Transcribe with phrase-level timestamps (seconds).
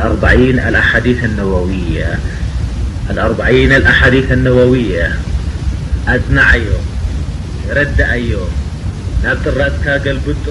[3.12, 3.32] ኣር
[4.16, 4.18] ዲ
[4.72, 6.72] ውያዮ
[7.78, 7.80] ረ
[8.30, 8.32] ዮ
[9.34, 10.46] ብጥራትካ ገልብጦ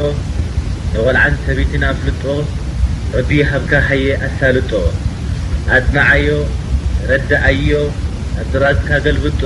[0.93, 2.23] ንغልዓ ሰበይት ኣፍልጦ
[3.17, 3.73] ረዲይ ሃብካ
[4.05, 4.71] የ ኣሳልጦ
[5.93, 6.29] ፅዮ
[7.71, 7.73] ዮ
[8.53, 9.43] ጥራትካ ገልብጦ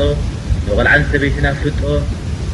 [0.67, 1.81] ንغልዓን ሰበይት ኣፍልጦ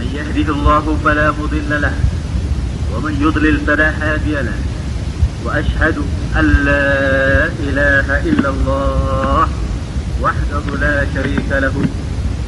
[0.00, 1.92] من يهده الله فلا مضل له
[2.94, 4.52] ومن يضلل فلا هادي له
[5.44, 5.94] وأشهد
[6.36, 9.48] أن لا إله إلا الله
[10.22, 11.72] وحده لا شريك له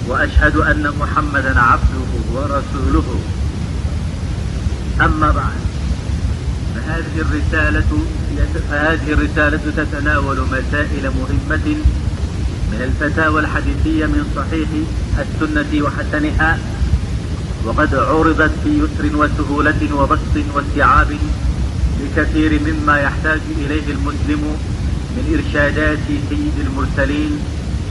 [0.08, 3.20] وأشهد أن محمدا عبده ورسوله
[5.00, 5.60] أما بعد
[6.74, 7.18] فهذه
[9.08, 11.66] الرسالة تتناول مسائل مهمة
[12.72, 14.68] من الفتاوى الحديثية من صحيح
[15.18, 16.58] السنة وحسنها
[17.66, 21.16] وقد عرضت في يسر وسهولة وبسط واستعاب
[22.00, 24.42] لكثير مما يحتاج إليه المسلم
[25.16, 25.98] من إرشادات
[26.30, 27.30] سيد المرسلين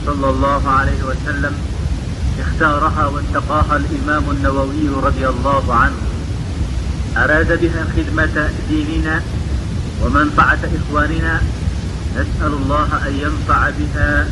[0.06, 1.52] صلى الله عليه وسلم
[2.40, 5.96] اختارها واتقاها الإمام النووي رضي الله عنه
[7.16, 9.22] أراد بها خدمة ديننا
[10.04, 11.40] ومنفعة إخواننا
[12.12, 14.26] نسأل الله أن ينفع بها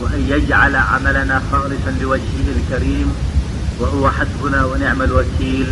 [0.00, 3.12] وأن يجعل عملنا خالصا لوجهه الكريم
[3.80, 5.66] وهو حسبنا ونعمة الوكيل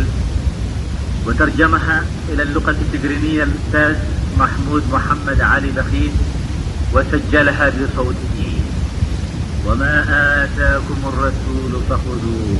[1.25, 3.95] وترجمها إلى اللغة التجرينية الأستاذ
[4.39, 6.11] محمود محمد علي بخيس
[6.93, 8.59] وسجلها لصوته
[9.67, 10.03] وما
[10.43, 12.57] آتاكم الرسول فخذوه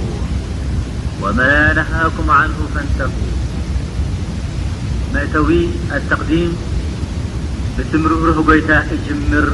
[1.21, 3.33] وما نهاكم عنه فانتبوا
[5.15, 6.57] متوي التقديم
[7.79, 9.51] بسمرقر يتا اجمر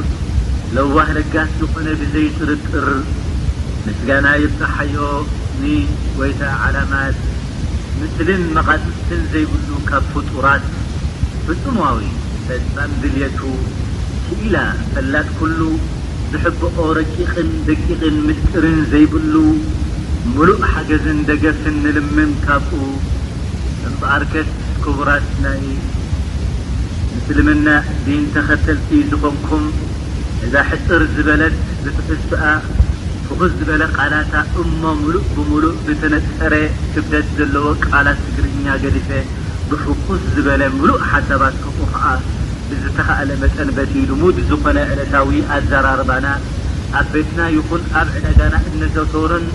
[0.74, 1.44] لوه لقا
[1.76, 2.94] ن بزيرطر
[3.86, 4.96] نسجنايبحي
[6.20, 7.16] ወይታ ዓላማት
[7.98, 10.64] ምስልን መቓፅፅትን ዘይብሉ ካብ ፍጡራት
[11.46, 11.98] ፍፅማዊ
[12.84, 13.40] ኣምግልየቱ
[14.24, 14.56] ኪኢላ
[14.92, 15.60] ፈላጥ ኩሉ
[16.32, 19.34] ዝሕብዖ ረቂቕን ደቂቕን ምስጢርን ዘይብሉ
[20.36, 22.80] ምሉእ ሓገዝን ደገፍን ንልምም ካብኡ
[23.88, 24.48] እምበኣርከት
[24.84, 25.62] ክቡራት ናይ
[27.14, 27.68] ምስልምና
[28.06, 29.66] ዲን ተኸተልቲዩ ዝኾንኩም
[30.46, 32.42] እዛ ሕፅር ዝበለት ዝትዕዝኣ
[33.28, 36.54] ፉኩስ ዝበለ ቃላታ እሞ ሙሉእ ብምሉእ ብተነፀረ
[36.94, 39.08] ክብደት ዘለዎ ቃላት ትግርኛ ገሊፈ
[39.68, 42.06] ብፍቁስ ዝበለ ሙሉእ ሓሳባት ክቑ ከዓ
[42.70, 46.26] ብዝተኸእለ መፀንበቲ ልሙድ ዝኾነ ዕለታዊ ኣዘራርባና
[46.98, 49.46] ኣብ ቤትና ይኹን ኣብ ዕዳጋና እነዘተውረን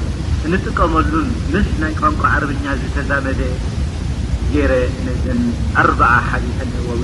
[0.48, 3.40] እንጥቀመሉን ምስ ናይ ቋንቋ ዓርብኛ ዝተዛመደ
[4.54, 4.74] ጌይረ
[5.06, 5.40] ንትን
[5.82, 7.04] ኣርባዓ ሓሊተ ኣንወዊ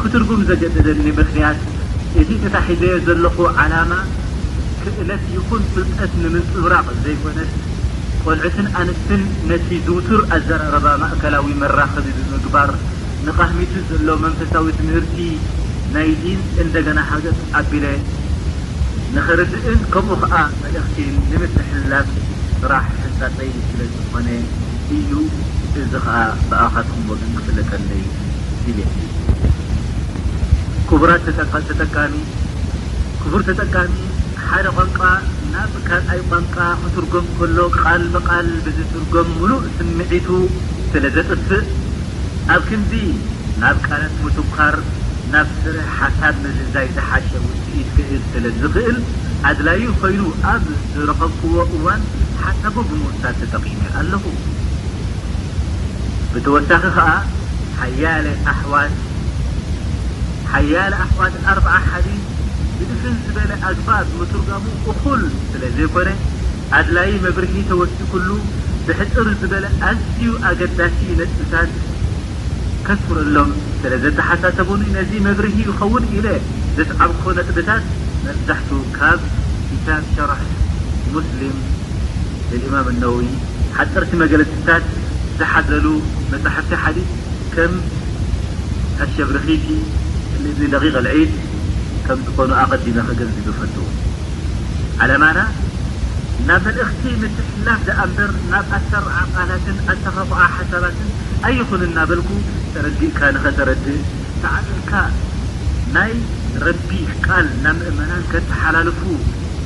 [0.00, 1.60] ክትርጉም ዘገደደኒ ምኽንያት
[2.20, 3.92] እቲ እታሒዘየ ዘለኹ ዓላማ
[5.02, 7.50] እለት ይኹን ፍልጠት ንምንፅብራቅ ዘይኮነት
[8.24, 12.70] ቆልዕትን ኣንስትን ነቲ ዝውቱር ኣዘራረባ ማእከላዊ መራኽቢ ብምግባር
[13.26, 15.16] ንቐህሚቱ ዘሎ መንፈሳዊ ትምህርቲ
[15.94, 17.86] ናይ ዲንዝ እንደገና ሃገዝ ዓቢለ
[19.16, 22.10] ንኸርድእን ከምኡ ኸዓ መልእክኬን ንምትሕላት
[22.60, 24.28] ስራሕ ሕንፃፀይል ስለ ዝኾነ
[24.96, 25.12] እዩ
[25.82, 26.16] እዚ ከዓ
[26.50, 28.04] ብኣኻትኩም ወግን ክፍለከለዩ
[30.88, 31.26] ክቡራት
[31.94, 32.16] ጠሚ
[33.30, 33.94] ቡር ተጠቃሚ
[34.50, 35.00] ሓደ ቋንቋ
[35.52, 40.28] ናብ ካኣይ ቋንቃ ምትርጎም ከሎ ቃል ብቃል ብዝትርጎም ሙሉእ ስምዒቱ
[40.90, 41.66] ስለ ዘጥፍእ
[42.54, 42.92] ኣብ ክንዚ
[43.62, 44.76] ናብ ቃለት ምቱካር
[45.32, 48.98] ናብ ስረ ሓሳብ ምዝዛይ ዝሓሸ ውፅኢት ክእል ስለ ዝኽእል
[49.50, 52.02] ኣድላዩ ኮይኑ ኣብ ዝረኸብቅዎ እዋን
[52.44, 54.24] ሓሳቦ ብምሳ ተጠቒሙ ኣለኹ
[56.32, 57.08] ብተወሳኺ ከዓ
[57.80, 58.26] ሓያለ
[60.60, 62.24] ኣሕዋት ኣርዓ ሓዲት
[62.84, 65.20] እድህ ዝበለ ኣግባብ ምትርጋሙ እኩል
[65.50, 66.08] ስለ ዘይኮነ
[66.78, 68.28] ኣድላይ መብርሂ ተወፅእ ኩሉ
[68.86, 70.20] ብሕፅር ዝበለ ኣዝዩ
[70.50, 71.70] ኣገዳሲ ነጥብታት
[72.86, 73.50] ከስፍረ ሎም
[73.82, 76.26] ስለ ዘተሓሳሰቡኒ ነዚ መብርሂ ይኸውን ኢለ
[76.76, 77.84] ዘስዓብክ ነጥብታት
[78.26, 79.20] መብዛሕት ካብ
[79.86, 80.40] ታን ሸራሕ
[81.14, 81.56] ሙስሊም
[82.66, 83.28] እማም ነወይ
[83.78, 84.84] ሓፀርቲ መገለፅታት
[85.40, 85.86] ዝሓዘሉ
[86.32, 87.10] መጻሕፍቲ ሓዲት
[87.54, 87.72] ከም
[89.00, 89.66] ሃሸብርኺቲ
[90.74, 91.32] ደቂቕ ዒድ
[92.08, 93.76] ከም ዝኮኑ ኣቀዲመ ከገንዝብ ፈቱ
[95.04, 95.38] ዓለማና
[96.48, 101.06] ናብ መልእኽቲ ምትሕላፍ ደኣእንበር ናብ ኣተዓ ቃላትን ኣተረቑዓ ሓሳባትን
[101.48, 102.28] ኣይኹን እናበልኩ
[102.74, 104.00] ተረጊእካ ንኸተረድእ
[104.42, 104.92] ተዓፅልካ
[105.96, 106.12] ናይ
[106.66, 106.90] ረቢ
[107.26, 109.00] ቃል ናምእመናት ከተሓላልፉ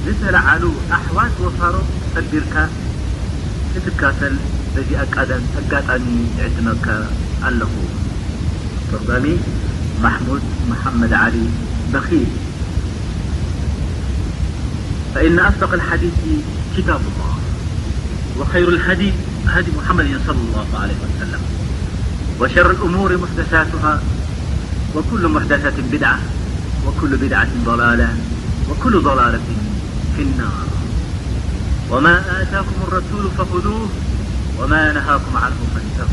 [0.05, 0.65] ዝተላዓሉ
[0.99, 1.77] ኣሕዋት ወፋሮ
[2.15, 2.55] ጠቢርካ
[3.81, 4.37] እትካፈል
[4.75, 6.07] በዚ ኣጋጣሚ
[6.47, 6.87] ዕድመካ
[7.49, 7.75] ኣለኹ
[8.93, 9.27] ተቕዳሚ
[10.05, 11.37] ማሕሙድ መሓመድ ዓሊ
[15.15, 16.13] فإن أصدق الحديث
[16.77, 17.37] كتاب الله
[18.39, 19.13] وخير الهدي
[19.77, 21.41] محمد صلى الله عليه وسلم
[22.41, 24.03] وشر الأمور محدثاتها
[24.97, 26.19] وكل محدثاة بدعة
[26.87, 28.17] وكل بدعة ضلالة
[28.71, 29.41] وكل لالة
[30.17, 30.67] في النار
[31.91, 33.89] وما آتاكم الرسول فقذوه
[34.61, 36.07] وما نهاكم عنه فتو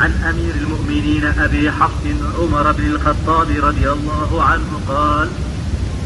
[0.00, 5.28] عن أمير المؤمنين أبي حقب عمر بن الخطاب رضي الله عنه قال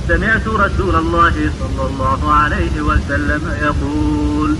[0.09, 4.57] سمعت رسول الله صلى الله عليه وسلم يقول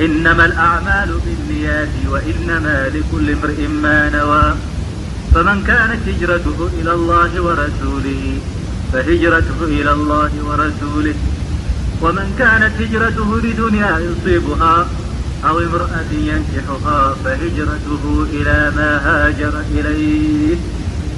[0.00, 4.54] إنما الأعمال بالنياس وإنما لكل امرئ ما نوى
[5.34, 8.38] فمن كانت هجرته إلىلله ورسوله
[8.92, 11.14] فهجرته إلى الله ورسوله
[12.02, 14.86] ومن كانت هجرته لدنيا يصيبها
[15.48, 17.86] أوامرأة ينحها فجره
[18.34, 20.56] إلما جر إلي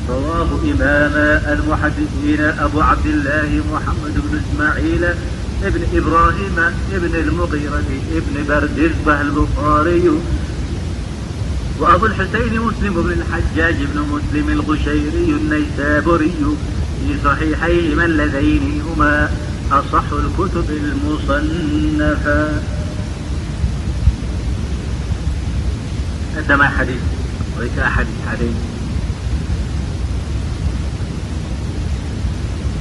[0.09, 5.05] وام إمام المحدثين أبو عبدالله محمد بن إسماعيل
[5.63, 6.55] بن إبراهيم
[6.93, 10.05] بن المغرة بن بردب البخاري
[11.81, 16.33] وأبوالحسين مسلم ب الاج بن مسلم الغشيري النيسابري
[17.07, 19.31] في صحيحيه من لينهما
[19.73, 21.49] أصح الكتب المصن
[26.49, 26.91] ቀማይ
[27.57, 27.87] ወይከዓ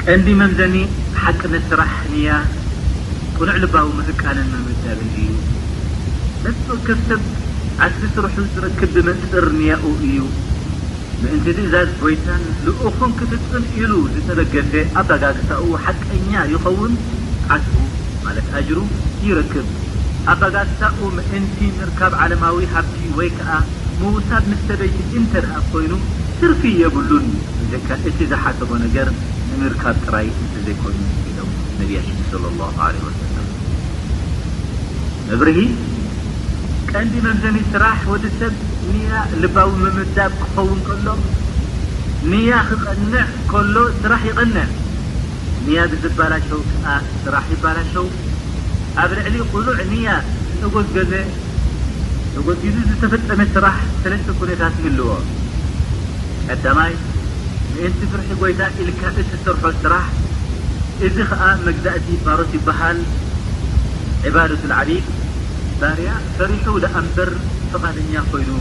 [0.07, 0.75] ቀንዲ መምዘኒ
[1.21, 2.29] ሓቅነት ስራሕ ንያ
[3.37, 5.27] ቁኑዕ ልባቡ ምፍቃንን መምዘብእዩ
[6.43, 7.21] መፅ ከብ ሰብ
[7.85, 10.17] ዓስሊ ስርሑ ዝርክብ ብመፅፅር እንያኡ እዩ
[11.21, 16.93] ምእንቲ ድእዛዝ ጎይታን ንኡኹን ክፍፅም ኢሉ ዝተበገተ ኣባጋግሳኡ ሓቀኛ ይኸውን
[17.55, 17.65] ዓስ
[18.27, 18.77] ማለት ኣጅሩ
[19.29, 19.67] ይረክብ
[20.33, 23.51] ኣበጋ ፅሳኡ ምእንቲ ምርካብ ዓለማዊ ብ ወይ ከዓ
[23.99, 25.91] ምዉታት ምስ ተበይቲ እንተ ደኣ ኮይኑ
[26.39, 27.25] ስርፊ የብሉን
[27.77, 29.07] እካ እቲ ዝሓሰቦ ነገር
[29.49, 31.01] ንምርካብ ጥራይ እንተ ዘይኮይኑ
[31.31, 31.47] ኢው
[31.79, 33.47] ነብያሽ ለ ላሁ ለ ወሰለም
[35.35, 35.59] እብርሂ
[36.91, 38.53] ቀንዲ መምዘሚ ስራሕ ወዲ ሰብ
[38.95, 39.13] ንያ
[39.43, 41.07] ልባዊ ምምዳብ ክኸውን ከሎ
[42.31, 43.15] ንያ ክቐንዕ
[43.53, 44.67] ከሎ ስራሕ ይቐንዕ
[45.67, 46.87] ንያ ብዝባላሸው ከዓ
[47.23, 48.05] ስራሕ ይባላሸው
[49.03, 50.09] ኣብ ልዕሊ ቁሉዕ ንያ
[50.51, 51.13] ዝጠጎዝ ገዜ
[52.35, 55.09] ተወጊዙ ዝተፈፀመ ስራሕ ሰለስተ ኩነታት ንልዎ
[56.47, 56.93] ቀዳማይ
[57.75, 60.05] ምእንቲ ፍርሒ ጐይታ ኢልካ እት ስርሖ ስራሕ
[61.07, 62.99] እዚ ከዓ መግዛእቲ ባሮት ይበሃል
[64.29, 65.05] ዕባደት ዓቢብ
[65.81, 66.09] ባርያ
[66.39, 67.31] ሰሪሖ ደኣንበር
[67.71, 68.51] ፍቓደኛ ኮይኑ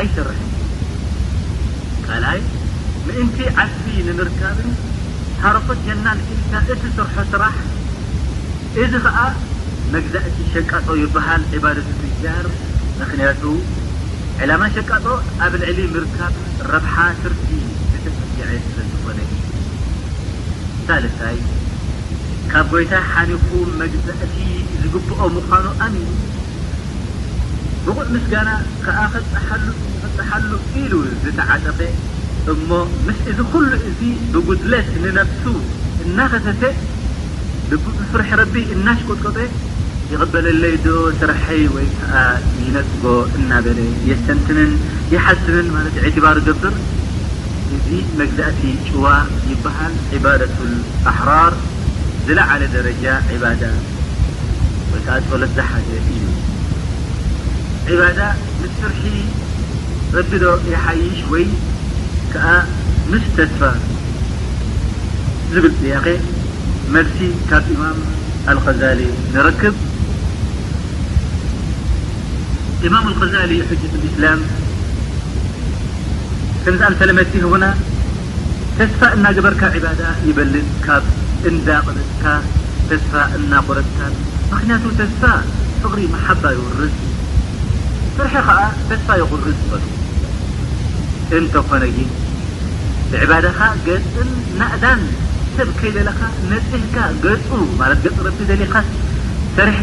[0.00, 0.38] ኣይሰርሐ
[2.06, 2.40] ካልኣይ
[3.08, 4.70] ምእንቲ ዓፍሲ ንምርካብን
[5.44, 7.56] ሃረኮት ጀናን ኢልካ እት ስርሖ ስራሕ
[8.84, 9.18] እዚ ኸዓ
[9.96, 12.46] መግዛእቲ ሸቃጦ ይበሃል ዕባደት ትጃር
[13.02, 13.42] ምክንያቱ
[14.44, 15.06] ዕላማ ሸቃጦ
[15.44, 16.34] ኣብ ልዕሊ ምርካብ
[16.72, 17.46] ረብሓ ፍርቲ
[17.92, 19.36] ዝተፍጊዐ ስለዝኾነ እዩ
[20.86, 21.38] ሳልታይ
[22.52, 23.48] ካብ ጐይታ ሓኒኹ
[23.80, 24.36] መግዛእቲ
[24.82, 26.10] ዝግብኦ ምዃኑ ኣሚን
[27.84, 28.50] ብቑዕ ምስ ጋና
[28.84, 28.98] ከዓ
[29.66, 31.80] ሉፀሓሉ ኢሉ ዝተዓጠፈ
[32.54, 32.68] እሞ
[33.06, 34.00] ምስ እዚ ኩሉ እዚ
[34.34, 35.44] ብጉድለት ንነፍሱ
[36.04, 36.62] እናኸተሰ
[37.70, 39.36] ብፍርሕ ረቢ እናሽቆጥቆጦ
[40.12, 42.14] ይقበለለይ ዶ ስርሐይ ወይ ከዓ
[42.64, 43.02] ይነፅጎ
[43.38, 44.70] እናበረ የሰንትንን
[45.12, 46.74] የሓስንን ማለት اባር ገብር
[47.76, 47.88] እዚ
[48.20, 49.04] መግዛእቲ ጭዋ
[49.50, 49.92] ይበሃል
[50.24, 50.56] ባዳة
[51.10, 51.52] ኣሕራር
[52.28, 53.04] ዝለዓለ ደረጃ
[53.42, 53.62] ባዳ
[55.32, 56.22] ወ ቶ ሓ እዩ
[58.00, 58.20] ባዳ
[58.62, 59.04] ምስርሒ
[60.16, 61.46] ረድዶ የሓይሽ ወይ
[62.32, 62.48] ከዓ
[63.12, 63.60] ምስ ተስፋ
[65.54, 66.06] ዝብል ፅያኸ
[66.96, 67.18] መልሲ
[67.52, 68.00] ካብ ኢማም
[68.56, 69.00] ልغዛሊ
[69.36, 69.74] ንረክብ
[72.88, 74.40] إمم الغزل حجة الإسلم
[77.00, 77.64] ዝመس ሆና
[78.78, 81.04] ተስፋ እና قበርካ عبد ይበልፅ ካብ
[81.48, 82.22] እዳ غልፅካ
[82.88, 82.90] ስ
[83.38, 83.98] እናقረታ
[84.52, 85.00] ምክንያቱ ስ
[85.82, 86.94] فغሪ محب ይغርስ
[88.16, 88.60] سር يغር
[89.52, 91.82] እተኾነ
[93.24, 93.32] عد
[94.14, 94.16] ፅ
[94.84, 95.00] ዳን
[95.58, 95.60] ብ
[95.96, 96.08] ይለ
[96.70, 96.96] ፅልካ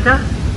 [0.06, 0.08] ጽ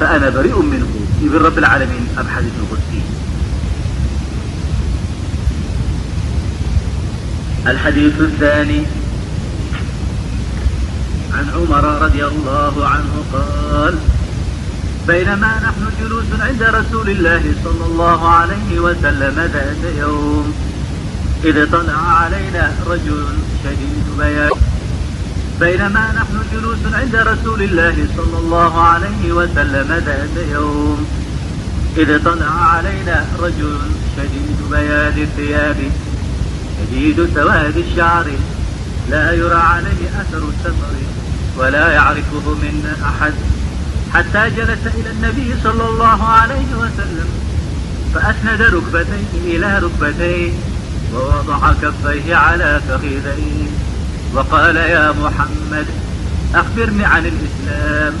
[0.00, 0.10] اليث
[8.20, 8.82] الثاني
[11.32, 13.94] عن عمر رضي الله عنه قال
[15.08, 20.54] بينما نحن جلوس عند رسول الله صلى الله عليه وسلم ذات يوم
[21.44, 23.24] إذ طلع علينا رجل
[25.60, 31.06] بينما نحن جلوس عند رسول الله صلى الله عليه وسلم ذات يوم
[31.96, 33.78] إذ اطلع علينا رجل
[34.16, 35.76] شديد بيان الثياب
[36.80, 38.26] شديد ثواد الشعر
[39.10, 40.92] لا يرى عليه أثر السفر
[41.58, 43.32] ولا يعرفه منا أحد
[44.14, 47.28] حتى جلس إلى النبي الهليوسلم
[48.14, 50.52] فأسند ركبتيه إلى ركبتيه
[51.14, 53.85] ووضع كفيه على فخذيه
[54.34, 55.86] وقال يا محمد
[56.54, 58.12] أخبرني عن الإسلام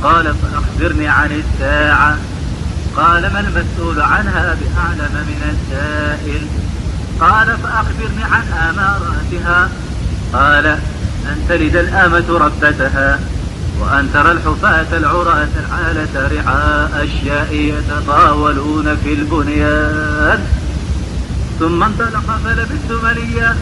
[0.03, 2.17] قال فأخبرني عن الساعة
[2.97, 4.43] قال ما المسئول عنها
[4.75, 6.41] بعلم من السائل
[7.19, 9.69] قال فأخبرني عن آما رأسها
[10.33, 10.65] قال
[11.25, 13.19] أن تلد الآمة ربتها
[13.79, 20.39] وأن ترى الحفاة العراة العالة رعا أشياء يتطاولون في البنيا
[21.59, 23.55] ثم انطلق فلبت مليا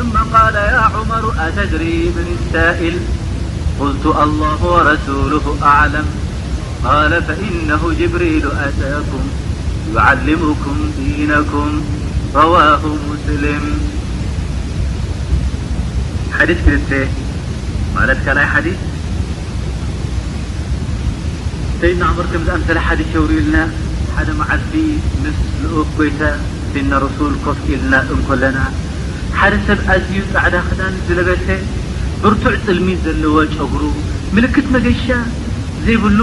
[0.00, 2.98] ثم قال يا عمر أتدري من السائل
[3.80, 6.04] قلت الله ورسوله أعلم
[6.84, 9.24] قال فإنه جبريل أتاكم
[9.96, 11.82] يعلمكم دينكم
[12.34, 12.80] رواه
[13.12, 13.78] مسلم
[16.46, 17.08] ديثنتتكيث
[21.82, 23.68] ينا عمر كمزأمسل دث شوريلنا
[24.18, 24.88] حد معدي
[25.22, 25.96] مس لق
[26.74, 27.98] كي نا رسول كفلنا
[28.32, 28.64] نلنا
[29.38, 31.46] ሓደ ሰብ ኣዝዩ ፃዕዳ ክዳን ዝለበተ
[32.22, 33.82] ብርቱዕ ፅልሚ ዘለዎ ጨጉሩ
[34.34, 35.06] ምልክት መገሻ
[35.84, 36.20] ዘይብሉ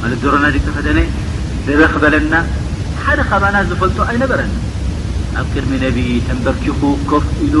[0.00, 1.00] ማለት ዶሮና ዲ ተኸደነ
[1.66, 2.34] ዝረክበለና
[3.04, 4.52] ሓደ ኸባና ዝፈልጦ ኣይነበረን
[5.40, 6.78] ኣብ ቅድሚ ነቢ ተንበርኪኹ
[7.10, 7.56] ኮፍ ኢሉ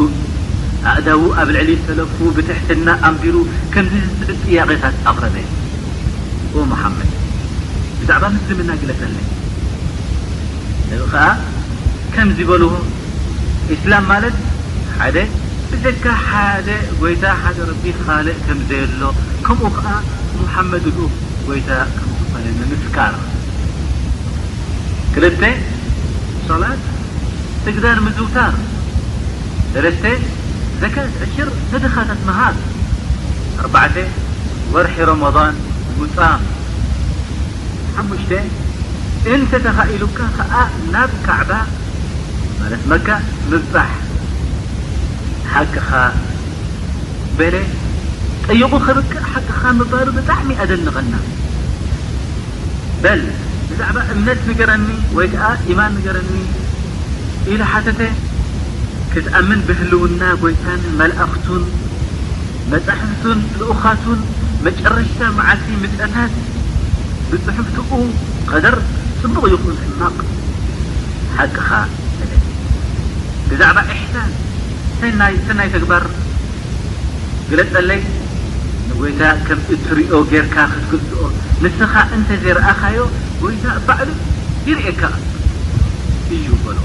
[0.92, 3.36] ኣእዳዉ ኣብ ልዕሊ ሰለፉ ብትሕትና ኣንቢሩ
[3.74, 5.36] ከምዚ ዝዝ ጥያቄታት ኣቕረዘ
[6.54, 7.10] ኦ መሓመድ
[8.00, 9.16] ብዛዕባ ምስ ዝምና ግለዘኒ
[11.02, 11.24] እከዓ
[12.14, 12.70] ከምዝበልዎ
[13.82, 14.36] ስላም ማለት
[15.00, 15.18] ሓደ
[15.74, 16.68] እደካ ሓደ
[17.00, 19.06] ጎይታ ሓደ ረቢ ካልእ ከም ዘየ ሎ
[19.46, 19.86] ከምኡ ከዓ
[20.40, 20.84] መሐመድ
[21.46, 23.14] ጎይታ ከምዝኾ ምምስካር
[25.14, 25.24] ክል
[26.48, 26.80] ሰላት
[27.64, 28.52] ስግዳን ምዝውታር
[29.86, 30.12] 3ለ
[30.82, 32.56] ዘካት 2ሽር ነድኻታት መሃር
[33.70, 34.04] 4
[34.76, 35.56] ወርሒ ረመضን
[36.00, 36.42] ሙፃም
[37.96, 38.28] ሓሙሽ
[39.34, 40.54] እንተ ተኻኢሉካ ከዓ
[40.96, 41.52] ናብ ካዕባ
[42.60, 43.08] ማለት መካ
[43.50, 43.90] ምብፃሕ
[45.52, 45.90] ሓቂኻ
[47.38, 47.54] በለ
[48.52, 51.14] ጠይቁ ከብክዕ ሓቅኻ ምባሃሉ ብጣዕሚ ኣደንኸና
[53.04, 53.22] በል
[53.68, 56.32] ብዛዕባ እምነት ንገረኒ ወይ ከዓ ኢማን ንገረኒ
[57.52, 58.00] ኢሉ ሓተተ
[59.12, 61.62] ክትኣምን ብህልውና ጎይታን መላእኽቱን
[62.72, 64.20] መጻሕፍቱን ልኡኻቱን
[64.66, 66.34] መጨረሽታ መዓት ምጠታት
[67.30, 67.90] ብፅሑፍትኡ
[68.50, 68.76] ቀደር
[69.22, 70.16] ፅቡቕ ይቁ ሕማቕ
[71.38, 71.70] ሓቂኻ
[73.50, 73.78] ብዛዕባ
[75.02, 75.36] ሰናይ
[75.74, 76.04] ተግባር
[77.50, 78.00] ግለት ተለይ
[78.88, 81.20] ንጎይታ ከም እትሪኦ ጌይርካ ክትገዝኦ
[81.62, 82.98] ንስኻ እንተ ዘይረአኻዮ
[83.44, 84.10] ወይታ ባዕሉ
[84.68, 85.02] ይርኤካ
[86.36, 86.78] እዩ በሎ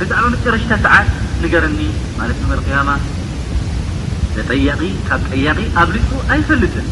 [0.00, 1.10] ብጣዕባ መጨረሽታ ሰዓት
[1.42, 1.80] ንገረኒ
[2.20, 2.90] ማለት ምርቅያማ
[4.36, 4.50] ዘጠ
[5.08, 6.88] ካብ ጠያቂ ኣብ ልኡ ኣይፈልጥን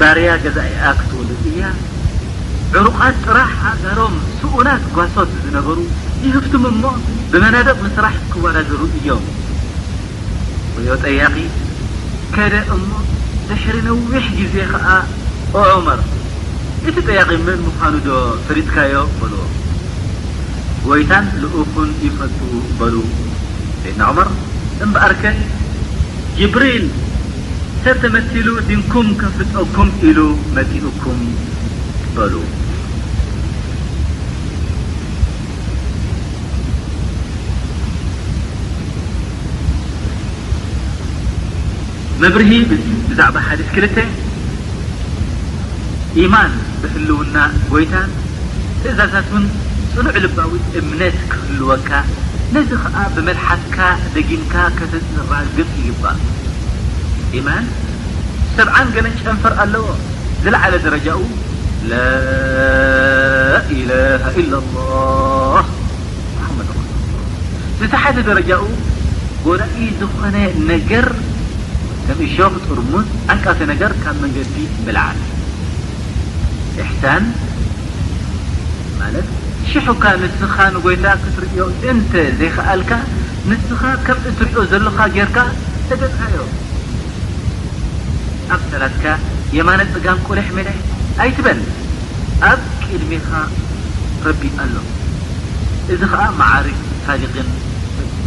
[0.00, 1.64] ባርያ ገዛ ኢኣ ክትወሉፅ እያ
[2.78, 5.78] ዕሩኻት ጥራሕ ሃገሮም ስኡናት ጓሶት ዝነበሩ
[6.24, 6.82] ይህርቱም እሞ
[7.32, 9.24] ብመናደቕ ንስራሕ ትክዋዳደሩ እዮም
[10.76, 11.36] ወይኦ ጠያኺ
[12.34, 12.90] ከደ እሞ
[13.48, 14.86] ብሕሪነዊሕ ጊዜ ከዓ
[15.60, 16.00] ኦዑመር
[16.88, 18.10] እቲ ጠያቒ ምን ምዃኑ ዶ
[18.46, 19.42] ፍሪትካዮ በልዎ
[20.90, 22.96] ወይታን ንእኹን ይፈቱኡ በሉ
[23.84, 24.28] ዘና ዑመር
[24.84, 25.22] እምበኣርከ
[26.38, 26.86] ጅብሪል
[27.84, 30.18] ሰብ ተመትሉ ድንኩም ከፍፀኩም ኢሉ
[30.56, 31.18] መትኡኩም
[32.14, 32.34] በሉ
[42.22, 42.50] መብርሂ
[43.10, 43.86] ብዛዕባ ሓዲስ ክል
[46.22, 47.36] ኢማን ብህልውና
[47.72, 47.94] ጎይታ
[48.82, 49.44] ትእዛዛትን
[49.96, 51.90] ፅኑዕ ልባዊ እምነት ክህልወካ
[52.56, 53.78] ነዚ ኸዓ ብመድሓትካ
[54.16, 56.18] ደጊንካ ከተፅራግፅ ይይባእ
[57.38, 57.64] ኢማን
[58.56, 59.84] ሰብዓን ገነጨንፈር ኣለዎ
[60.44, 61.20] ዝለዓለ ደረጃኡ
[61.90, 65.62] ላኢላሃ ኢላ ላ
[66.56, 66.66] መ
[67.82, 68.62] ዝቲ ሓደ ደረጃኡ
[69.48, 70.36] ወዳኢ ዝኾነ
[70.72, 71.06] ነገር
[72.06, 74.54] ተምእሾ ክጥርሙዝ ኣንቃሴ ነገር ካብ መንገዲ
[74.86, 75.06] ብላዓ
[76.82, 77.24] እሕሳን
[79.00, 79.28] ማለት
[79.70, 81.60] ሽሑካ ንስኻ ንጐይታ ክትርእዮ
[81.92, 82.90] እንተ ዘይኸኣልካ
[83.50, 85.38] ንስኻ ከም እትሪዮ ዘሎካ ጌይርካ
[85.88, 86.36] ተገጽካዮ
[88.72, 89.06] ሰላትካ
[89.58, 90.78] የማነት ጥጋም ቁልሕ መዳይ
[91.22, 91.60] ኣይትበን
[92.50, 93.28] ኣብ ቅድሚኻ
[94.26, 94.74] ረቢ ኣሎ
[95.94, 97.48] እዚ ኸዓ ማዓርግ ታሊክን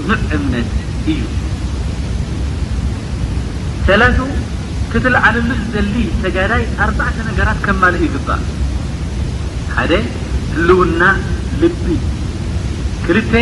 [0.10, 0.70] ንዕ እምነት
[1.12, 1.22] እዩ
[3.88, 4.18] ሰላት
[4.92, 8.42] ክትልዓለሉ ዘድሊ ተጋዳይ ኣርባዕተ ነገራት ከማን ዩግባእ
[9.78, 9.92] ሓደ
[10.54, 11.02] ህልውና
[11.62, 11.86] ልቢ
[13.06, 13.34] ክልተ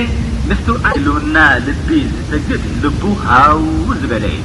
[0.50, 1.36] ምስትው ህልውና
[1.70, 3.62] ልቢ ዝሰግጥ ልቡ ሃው
[4.02, 4.36] ዝበለዩ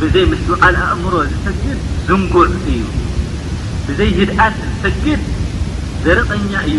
[0.00, 2.68] ብዘይ ምስዓል ኣእምሮ ዝሰግድ ዝንጉዕ እዩ
[3.86, 5.20] ብዘይ ሂድኣት ዝሰግድ
[6.04, 6.78] ዘረጸኛ እዩ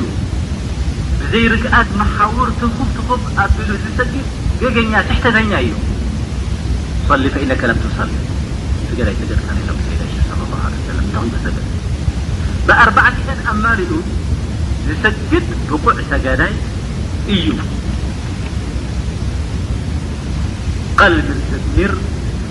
[1.19, 4.25] ብዘይ ርግአት መሓውር ትኩምትኩም ኣብዙ ዝሰግድ
[4.61, 5.71] ገገኛ ፅሕተተኛ እዩ
[7.35, 9.73] ፈኢነ ለምዳይሎ
[12.67, 13.15] ብኣርዓአን
[13.51, 13.89] ኣማርኡ
[14.87, 16.53] ዝሰግድ ብቁዕ ሰገዳይ
[17.35, 17.45] እዩ
[21.75, 21.93] ልር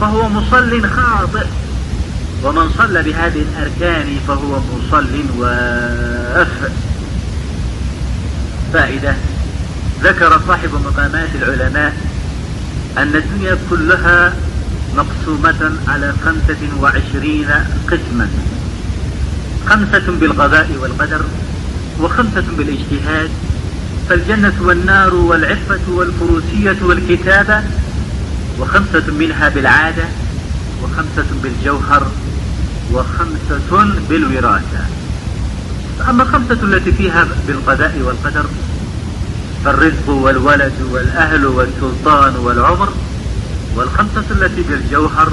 [0.00, 0.28] فه
[0.60, 0.82] ل
[1.32, 1.36] ط
[2.44, 6.48] ومن لى بهذه الأركان فهو مصل وفذكر
[10.48, 11.92] صاحب مقامات العلماء
[12.98, 14.34] أن الدنيا كلها
[14.96, 16.12] مقسومة على
[19.70, 21.20] قسمة بالغباء والقدر
[22.00, 23.30] وخسة بالاجتهاد
[24.08, 27.62] فالجنة والنار والعفة والفروسية والكتابة
[28.58, 28.84] وة
[29.18, 30.04] منها بالعادة
[31.32, 32.06] وبالجوهر
[32.92, 33.02] و
[34.08, 34.60] بالراة
[35.98, 38.46] فأما الخمسة التي فيها بالقاء والقدر
[39.64, 42.88] فالرزق والولد والأهل والسلطان والعمر
[43.76, 45.32] والخمسة التي بالجوهر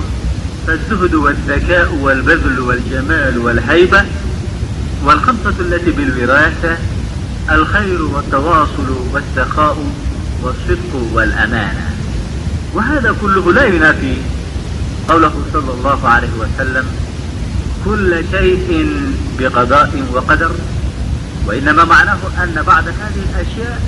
[0.68, 4.06] فالزهد والذكاء والبذل والجمال والهيبة
[5.06, 6.78] والخمسة التي بالوراثة
[7.52, 9.78] الخير والتواصل والثقاء
[10.44, 11.95] والصدق والأمانة
[12.76, 14.16] وهذا كله لا ينافي
[15.10, 16.86] قوله صلى الله عليه وسلم
[17.86, 19.00] كل شيء
[19.40, 20.52] بقضاء وقدر
[21.48, 23.82] وإنما معناه أن بعض هذه الأشياء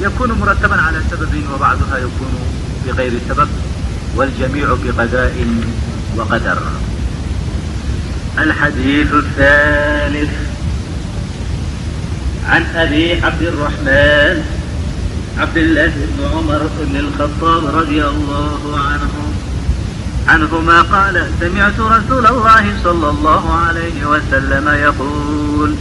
[0.00, 2.38] يكون مرتبا على سبب وبعضها يكون
[2.86, 3.48] بغير سبب
[4.16, 5.32] والجميع بقاء
[6.16, 6.58] وقدر
[15.38, 18.82] عبدالله بن عمر بن الخطاب رضي الله
[20.26, 25.74] عنهما قال سمعت رسول الله صلى الله عليه وسلم يقول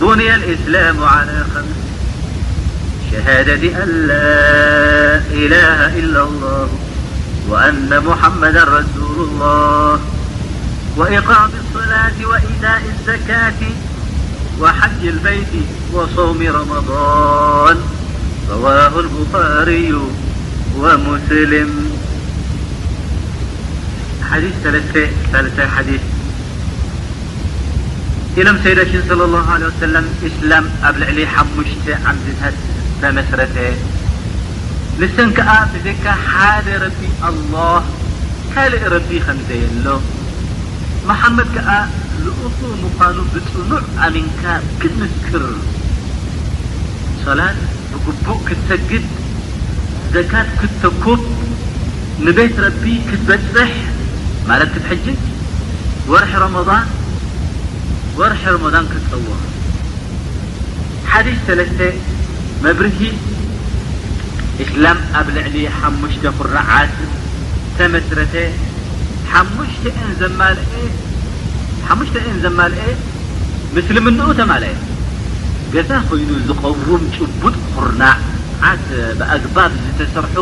[0.00, 1.76] بني الإسلام على خمس
[3.10, 6.68] شهادة أن لا إله إلا الله
[7.48, 10.00] وأن محمدا رسول الله
[10.96, 13.68] وإقام الصلاة وإتاء الزكاة
[14.60, 15.52] وحج البيت
[15.92, 17.76] وصوم رمضان
[18.50, 19.92] رواه البخاري
[20.78, 21.90] ومسلمي
[28.38, 31.26] الم سيدن صلى الله عليه وسلم إسلم اب لعلي
[31.58, 32.16] مشت عم
[33.02, 33.74] مسر
[35.00, 35.40] نسن ك
[35.74, 37.82] بذك حد ربي الله
[38.54, 39.98] كلق ربي مل
[42.24, 44.42] ዝእሱ ምኳኑ ብፅኑዕ ኣሚንካ
[44.80, 45.44] ክትንስክር
[47.22, 47.58] ሰላት
[47.90, 49.04] ብግቡእ ክትሰግድ
[50.14, 51.20] ዘካት ክትሰኩብ
[52.24, 53.72] ንቤት ረቢ ክትበፅሕ
[54.48, 55.20] ማለቲ ብሕጅት
[56.12, 56.24] ወር
[56.68, 56.88] ضን
[58.18, 59.28] ወርሒ ረመضን ክትጸወ
[61.10, 61.80] ሓደሽ 3ለስተ
[62.64, 62.98] መብርሂ
[64.64, 66.94] እስላም ኣብ ልዕሊ ሓሙሽተ ኩራ ዓስ
[67.78, 68.34] ተመስረተ
[69.30, 70.66] ሓሙሽተን ዘማልአ
[71.86, 72.82] ሓሙሽተ እን ዘማልአ
[73.74, 74.72] ምስሊ ምንኡ ተማልአ
[75.74, 78.12] ገዛ ኮይኑ ዝቀውም ጭቡጥ ኩርናዕ
[78.68, 78.70] ዓ
[79.18, 80.36] ብኣግባብ ዝተሰርሑ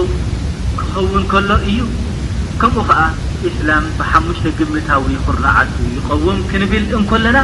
[0.78, 1.80] ክኸውን ከሎ እዩ
[2.60, 3.02] ከምኡ ኸዓ
[3.48, 7.38] እስላም ብሓሙሽተ ግምታዊ ኩርናዓቱ ይቀውም ክንብል እንከለና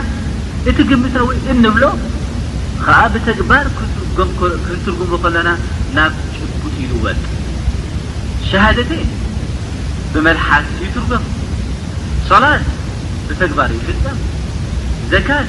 [0.70, 1.84] እቲ ግምታዊ እንብሎ
[2.84, 3.66] ከዓ ብተግባር
[4.64, 5.50] ክትርጉሙ ከለና
[5.96, 7.20] ናብ ጭቡጥ ይልወጥ
[8.50, 9.10] ሸሃደተይን
[10.14, 11.22] ብመልሓስ ይትርጉም
[12.30, 12.64] ሰላት
[13.28, 14.18] ብግባር ይፍም
[15.10, 15.48] ዘካት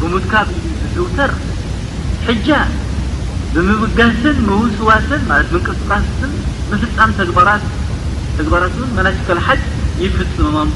[0.00, 1.32] ብሙትካብ እዩ ፅውተር
[2.26, 2.48] ሕጃ
[3.54, 6.32] ብምብጋስን ምውስዋስን ማለት ብንቅስቃስን
[6.70, 9.62] ብፍፃም ባትተግባራት ን መናሽክልሓጅ
[10.02, 10.70] ይፍም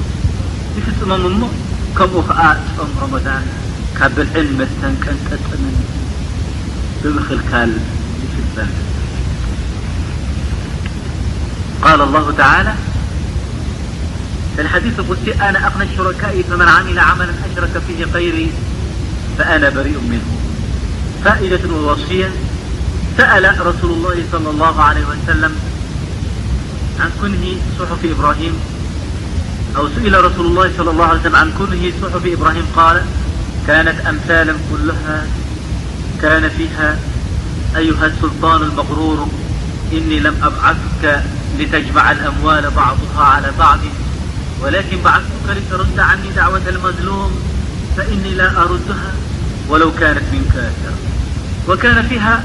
[0.78, 1.40] ይፍጽሞም እሞ
[1.98, 2.44] ከምኡ ከዓ
[2.76, 3.44] ጥም ረሞዳን
[3.98, 5.76] ካብ ብልዕን መስተንቀንቀጥንን
[7.02, 7.70] ብምክልካል
[8.22, 8.72] ይፍፅም
[14.58, 14.98] الديث
[15.40, 18.52] ان أقنى الشركا فمن عمل عملا أشرك فيه يري
[19.38, 20.26] فأنا بري منه
[21.26, 24.24] ادة وصفيةسأل رسول الله ى
[29.74, 33.02] اسلإأوسلرسول الله ىهه ن ن صف إبراهيم ال
[33.66, 35.22] كانت أمثالا لا
[36.22, 36.98] كان فيها
[37.76, 39.28] أيها السلطان المقرور
[39.92, 41.24] إني لم أبعثك
[41.58, 43.80] لتجمع الأموال بعضها على بض
[44.64, 47.32] ولكن بعدكك لترد عني دعوة المظلوم
[47.96, 49.12] فإني لا أردها
[49.68, 50.94] ولو كانت من كاثر
[51.68, 52.44] وكان فيها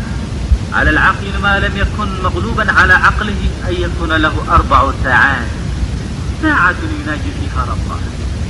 [0.73, 3.36] على العقل ما لم يكن مغلوبا على عقله
[3.67, 5.47] أن يكون له أربع ساعات
[6.41, 7.99] ساعة يناجي فيها ربة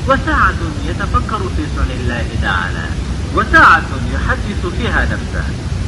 [0.08, 0.54] وساعة
[0.90, 2.86] يتفكر في سن الله تعالى
[3.36, 3.82] وساعة
[4.14, 5.44] يحدث فيها نفسه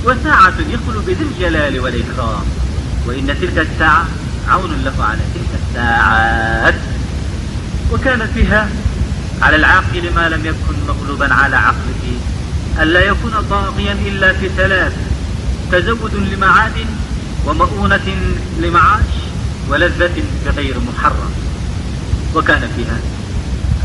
[0.05, 2.43] وساعة يخل بذالجلال والإكرام
[3.07, 4.05] وإن تلك الساعة
[4.47, 6.75] عون له على تلك الساعات
[7.91, 8.25] وكاألا
[13.13, 14.93] يكون طاقيا إلا في ثلاث
[15.71, 16.85] تزود لمعادن
[17.45, 18.15] ومؤونة
[18.61, 18.99] لمعاش
[19.69, 20.75] ولذة بغير
[22.33, 22.99] محرموكانها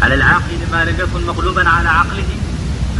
[0.02, 2.28] على العاقل ما لم يكن مغلوبا على عقله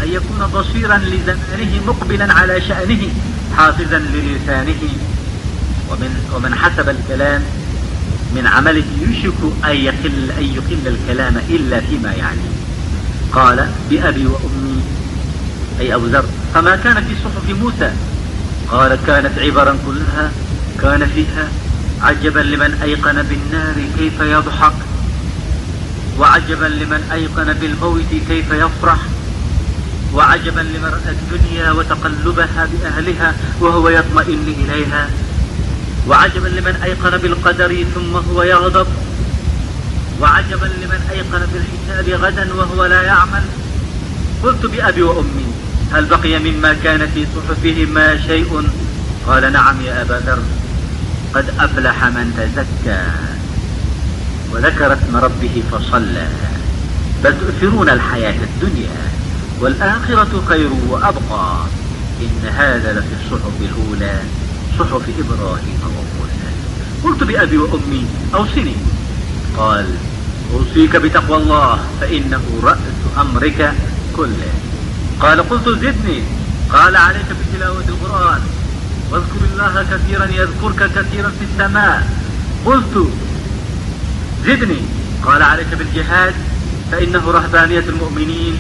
[0.03, 3.09] أن يكون تصيرا لزمانه مقبلا على شأنه
[3.57, 4.91] حافزا للسانه
[6.35, 7.43] ومن حسب الكلام
[8.37, 9.77] من عمله يشك أن
[10.57, 12.41] يقن الكلام إلا فيما يعني
[13.33, 14.83] قال بأبي وأميأ
[15.97, 17.91] أبوذر فما كان في اصحف موسى
[18.71, 20.31] قال كانت عبرا كلها
[20.83, 21.49] كان فيها
[22.03, 22.21] با لناض
[26.19, 28.99] وعجبا لمن أيقن بالموت كيف يفرح
[30.15, 35.09] وعجبا لمنرأ الدنيا وتقلبها بأهلها وهو يطمئن إليها
[36.07, 37.19] ثوعجبا لمن أيقن
[41.53, 43.43] بالحساب غدا وهو لا يعمل
[44.45, 45.47] قلت بأبي وأمي
[45.93, 48.69] هل بقي مما كان في صحفهما شيء
[49.27, 50.39] قال نعم يا أبا ذر
[51.35, 53.03] قد أفلح من تزكى
[54.53, 56.29] وذكر اثم ربه فصلى
[57.25, 59.03] بل تأثرون الحياة الدنيا
[59.61, 61.57] والآخرة خير وأبقى
[62.21, 64.15] إن هذا لفي الصحب الأولى
[64.81, 68.77] إايقلت بأبي وأمي أو سني
[69.57, 69.87] قال
[70.55, 72.79] وصيك بتقوى الله فإنه رأس
[73.21, 73.75] أمرك
[74.17, 74.53] كله
[75.21, 76.23] قال قلت زدني
[76.73, 78.41] قال عليك بتلاوة القرآن
[79.11, 82.07] واذكر الله كثيرا يذكرك كثيرا في السماء
[82.67, 83.07] لت
[84.47, 84.81] زدني
[85.25, 86.35] قال عليك بالجهاد
[86.93, 88.57] فإنه رهبانية المؤمنين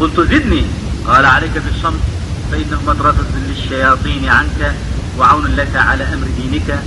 [0.00, 0.64] قلت زدني
[1.06, 2.00] قال عليك بالشمص
[2.52, 4.74] فإنه مدربة للشياطين عنك
[5.18, 6.78] وعون لك على أمر دينك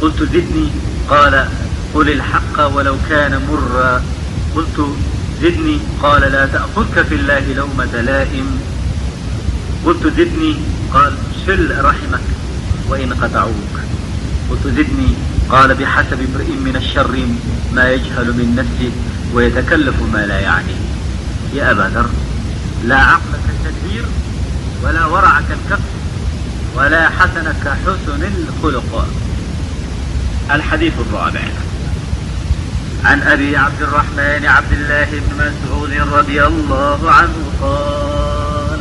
[0.00, 0.68] قلت زدني
[1.08, 1.48] قال
[1.94, 4.02] قل الحق ولو كان مرا
[5.42, 8.60] لزدني قال لا تأخذك في الله لومتلائم
[9.86, 10.54] لزدني
[10.94, 11.14] ال
[11.48, 12.20] ل رحمك
[12.88, 13.76] وانقطعوك
[14.64, 15.10] لزدني
[15.50, 17.16] قال بحسب امرئ من الشر
[17.74, 18.92] ما يجهل من نفسه
[19.34, 20.76] ويتكلف ما لا يعني
[21.54, 22.08] يا أبا ذر
[22.86, 24.04] لا عقلك التبير
[24.84, 25.78] ولا ورعك ال
[26.78, 26.92] عن
[33.22, 38.80] أبي عبدالرحمن عبدالله بن مسعود رض الله عنه قال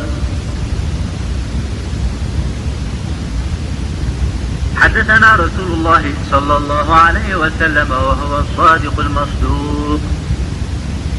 [4.76, 10.00] حدثنا رسول الله صلى الله عليه وسلم وهو الصادق المصدوق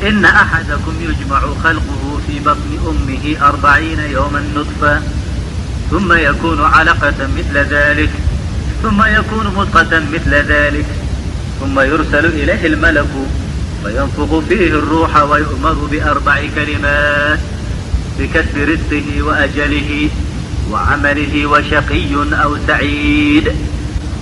[0.02, 5.00] إن أحدكم يجمع خلقه في بطن أمه أربعين يوما نطفة
[5.90, 7.28] ثم يكون متقة
[10.12, 10.86] مثل ذلك
[11.60, 13.06] ثم يرسل إليه الملك
[13.84, 17.38] فينفق فيه الروح ويؤمر بأربع كلمات
[18.18, 20.08] بكسب رزطه وأجله
[20.70, 23.52] وعمله وشقي أو سعيد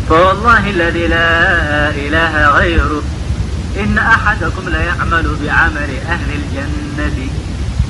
[0.08, 1.50] فوالله الذي لا
[1.90, 3.02] إله غيره
[3.80, 7.26] إن أحدكم ليعمل بعمل أهل الجنة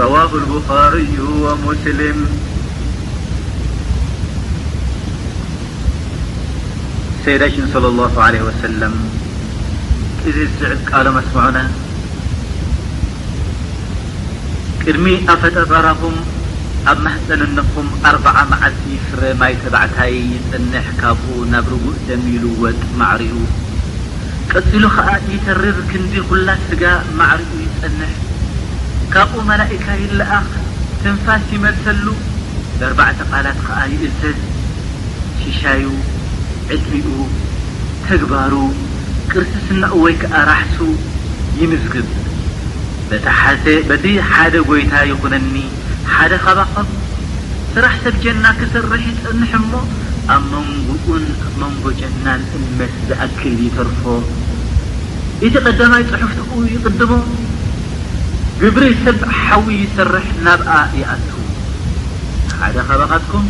[0.00, 2.18] ረዋሁ ብኻርዩ ወሙስሊም
[7.24, 8.82] ሴዳሽን ص ه عለ ወሰለ
[10.28, 11.58] እዚ ስዕብ ቃሎ መስምዑና
[14.82, 16.16] ቅድሚ ኣብ ፈጠባራኩም
[16.92, 23.34] ኣብ ማሕፀንነትኩም ኣርዓ መዓት ይፍረ ማይ ተባዕታይ ይፅንሕ ካብኡ ናብ ርጉእ ዘሚ ዩሉወጥ ማዕርኡ
[24.52, 26.82] ቀጺሉ ከዓ ይተርር ክንዲ ሁላ ስጋ
[27.20, 28.12] ማዕርኡ ይፀንሕ
[29.14, 30.46] ካብኡ መላእካይንለኣኽ
[31.02, 32.06] ትንፋስ ይመሰሉ
[32.78, 34.38] ብ4ርባዕተ ቓላት ከዓ ይእሰዝ
[35.42, 35.84] ሽሻዩ
[36.74, 37.08] ዕድቢኡ
[38.08, 38.52] ተግባሩ
[39.30, 40.78] ቅርስስናኡ ወይ ከዓ ራሕሱ
[41.60, 42.08] ይምዝግብ
[43.90, 45.52] በቲ ሓደ ጐይታ ይኹነኒ
[46.14, 46.88] ሓደ ኸባኸም
[47.72, 49.72] ስራሕ ሰብ ጀና ክሰረሕ ይጸንሐ እሞ
[50.34, 54.02] ኣብ መንጉኡን ኣብ መንጎ ጀና ንእመት ዝኣክል ይተርፎ
[55.46, 57.10] እቲ ቀዳማይ ጽሑፍትኡ ይቕድሞ
[58.60, 61.30] ግብሪ ሰብ ሓዊ ይሰርሕ ናብኣ ይኣቱ
[62.60, 63.46] ሓደ ኸባኻትኩም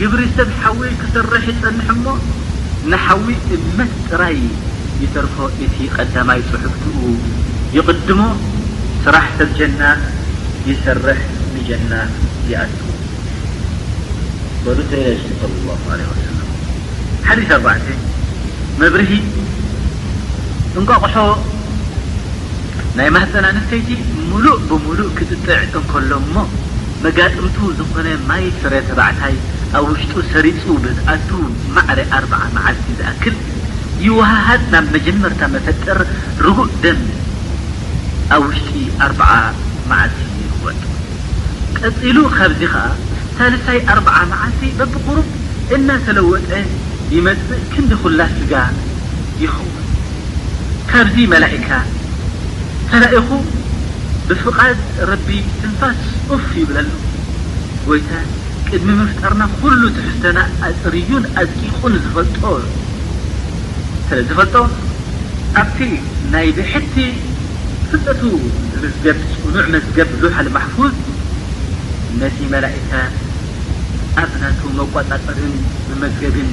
[0.00, 2.04] ግብሪ ሰብ ሓዊ ክሰርሕ ይጸንሐ እሞ
[2.90, 4.38] ንሓዊ እመትፅራይ
[5.02, 6.98] ይተርፎ እቲ ቀዳማይ ፅሑፍትኡ
[7.76, 8.20] ይቕድሞ
[9.04, 9.82] ስራሕ ሰብ ጀና
[10.68, 11.20] ይሰርሕ
[11.54, 11.92] ንጀና
[12.50, 12.78] ይኣቱ
[14.90, 14.92] ሰ
[17.64, 17.96] ሓ4
[18.80, 19.10] መብርሂ
[20.80, 21.14] እንቋቑሖ
[22.98, 23.88] ናይ ማህፀና ንፍተይጂ
[24.30, 26.34] ሙሉእ ብምሉእ ክጥጥዕ እንከሎ እሞ
[27.04, 29.34] መጋጥርቱ ዝኾነ ማይ ፍረ ተባዕታይ
[29.78, 31.28] ኣብ ውሽጡ ሰሪፁ ብትኣቱ
[31.74, 33.36] ማዕረ ኣርዓ መዓልቲ ዝኣክል
[34.06, 36.00] ይወሃሃድ ናብ መጀመርታ መፈጠር
[36.46, 37.00] ርጉእ ደን
[38.36, 38.72] ኣብ ውሽጢ
[39.06, 39.22] ኣርዓ
[39.92, 40.80] መዓልቲ ይርወጥ
[41.78, 42.84] ቀጢሉ ካብዚ ኸዓ
[43.38, 45.28] ሳለሳይ ኣርዓ መዓልቲ በብቑሩብ
[45.76, 46.50] እናተለወጠ
[47.14, 48.52] ይመፅብእ ክንዲ ኩላ ስጋ
[49.44, 49.76] ይኸውን
[50.92, 51.70] ካብዚ መላእካ
[52.92, 53.28] ተላኢኹ
[54.28, 54.78] ብፍቓድ
[55.10, 55.98] ረቢ ትንፋስ
[56.30, 56.90] ቁፍ ይብለ ሉ
[57.90, 58.10] ወይታ
[58.68, 62.42] ቅድሚ ምፍጠርና ኩሉ ትሕዝተና ኣፅርዩን ኣዝቂቁን ዝፈልጦ
[64.08, 64.54] ስለዝፈልጦ
[65.60, 65.78] ኣብቲ
[66.32, 66.94] ናይ ብሕቲ
[67.90, 68.22] ፍጠቱ
[68.82, 70.94] መዝገብ ፅኑዕ መዝገብ ሉሓልማሕፉዝ
[72.20, 73.14] ነዚ መላእካት
[74.22, 75.54] ኣብናቱ መቋፃጠርን
[75.88, 76.50] ብመዝገብን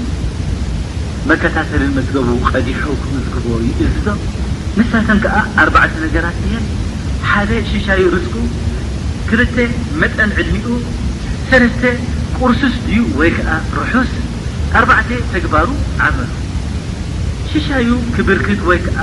[1.32, 4.06] መከታተልን መዝገቡ ቀዲሖ ክመዝግቦ ይእዞ
[4.80, 6.56] ንሳተን ከዓ ኣርባተ ነገራት እየ
[7.30, 8.34] ሓደ ሽሻይ ርስቁ
[9.30, 9.56] ክልተ
[10.02, 10.68] መጠን ዕድሚኡ
[11.50, 11.82] ሰለተ
[12.40, 14.12] ቁርስስ እዩ ወይ ከዓ ርሑስ
[14.80, 15.68] ኣርባዕተ ተግባሩ
[16.08, 16.18] ዓበ
[17.52, 19.02] ሽሻዩ ክብርክት ወይ ከዓ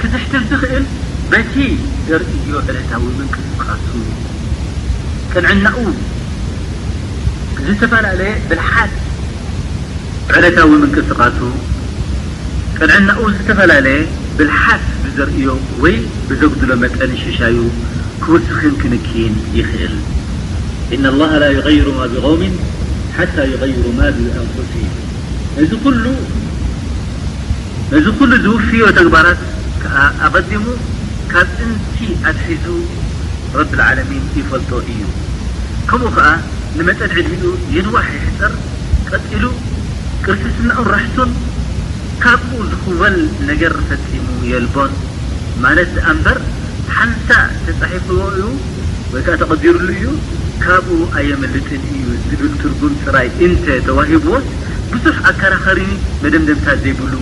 [0.00, 0.86] ክትሕትር ዝኽእል
[1.32, 1.54] በቲ
[2.20, 3.88] ርኢድዮ ዕለታዊ ምንቅስቃሱ
[5.32, 5.78] ቀንዕናኡ
[7.66, 8.60] ዝተፈላለየ ብ
[10.36, 11.40] ዕለታዊ ምንቅስቃሱ
[12.78, 14.00] ቀንዕና ዝተፈላለየ
[14.38, 14.84] ብልሓት
[15.20, 15.52] ወ
[16.28, 17.56] ብዘግድሎ መጠ ሽሻዩ
[18.24, 19.94] ክውስክን ክንኪን ይኽእል
[20.94, 21.78] إن الله ل يغሩ
[22.12, 22.42] ብقوم
[23.40, 24.74] ى يغሩማ ንሲ
[25.62, 26.04] እዚ ኩሉ
[28.44, 29.40] ዝውፍዮ ተግባራት
[29.82, 29.90] ከ
[30.28, 30.64] ኣقዲሙ
[31.32, 31.96] ካብ እንቲ
[32.30, 32.64] ኣትሒዙ
[33.58, 35.00] رብ العለሚن ይፈልጦ እዩ
[35.90, 36.28] ከምኡ ከዓ
[36.76, 38.54] ንመጠድዒድኡ ይድዋሕ ይሕፅር
[39.10, 39.44] ቀፂሉ
[40.24, 41.32] ቅርሲትናق ራሕሱን
[42.24, 43.16] ካብ ዝክወል
[43.50, 43.74] ነገር
[44.08, 44.90] ፈሙ የልቦን
[45.64, 46.38] ማለት ደኣ እምበር
[46.96, 47.28] ሓንሳ
[47.66, 48.18] ተፃሒፍዎ
[49.12, 50.06] ወይ ከዓ ተቐዲሩሉ እዩ
[50.64, 54.46] ካብኡ ኣየመልጥን እዩ ዝብል ትርጉም ፅራይ እንተ ተዋሂብዎት
[54.92, 55.80] ብዙሕ ኣከራኸሪ
[56.22, 57.14] መደምደምታ ዘይብሉ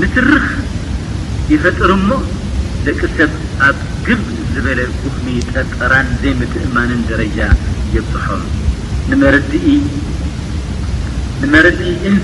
[0.00, 0.46] ምስርኽ
[1.52, 2.18] ይፈጥር ሞ
[2.86, 3.32] ደቂ ሰብ
[3.68, 4.22] ኣብ ግብ
[4.54, 7.38] ዝበለ ኡኽሚ ጠጠራን ዘይምትእማንን ደረጃ
[7.96, 8.42] የጽሖም
[9.10, 9.54] ንመረኢ
[12.10, 12.18] እን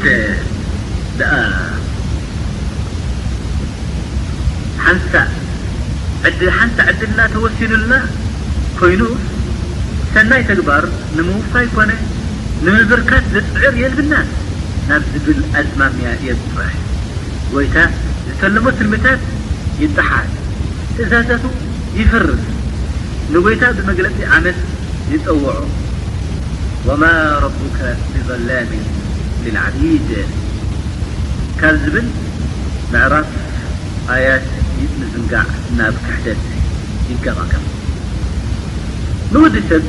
[6.29, 7.95] ዕዲ ሓንቲ ዕድና ተወሲኑልና
[8.81, 9.03] ኮይኑ
[10.15, 10.85] ሰናይ ተግባር
[11.17, 11.91] ንምውፋ ኮነ
[12.65, 14.15] ንምዝርካት ልፅዕር የልብና
[14.89, 16.59] ናብ ዝብል ኣዝማምያ የራ
[17.53, 17.77] ጎይታ
[18.27, 19.23] ዝተለሞ ትልምታት
[19.83, 20.31] ይጠሓት
[21.05, 21.45] እዛዛቱ
[22.01, 22.45] ይፈርፍ
[23.35, 24.59] ንጐይታ ብመግለጢ ዓመት
[25.13, 25.59] ይጸውዖ
[26.89, 27.03] ወማ
[27.45, 27.79] ረቡካ
[28.13, 28.85] ብظላምን
[29.55, 30.09] ልዓቢድ
[31.61, 32.07] ካብ ዝብል
[32.93, 33.29] ምዕራፍ
[34.51, 34.56] ት
[35.01, 35.47] ምዝንጋዕ
[35.79, 36.41] ናብክሕደት
[37.11, 37.53] ይገባም
[39.33, 39.85] ንወዲ ሰብ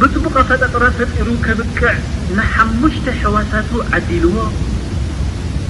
[0.00, 1.92] ብፅቡቃፋት ኣቅራ ፈፂሩ ከብቅዕ
[2.36, 3.68] ንሓሙሽተ ሕዋሳቱ
[3.98, 4.36] ዓዲልዎ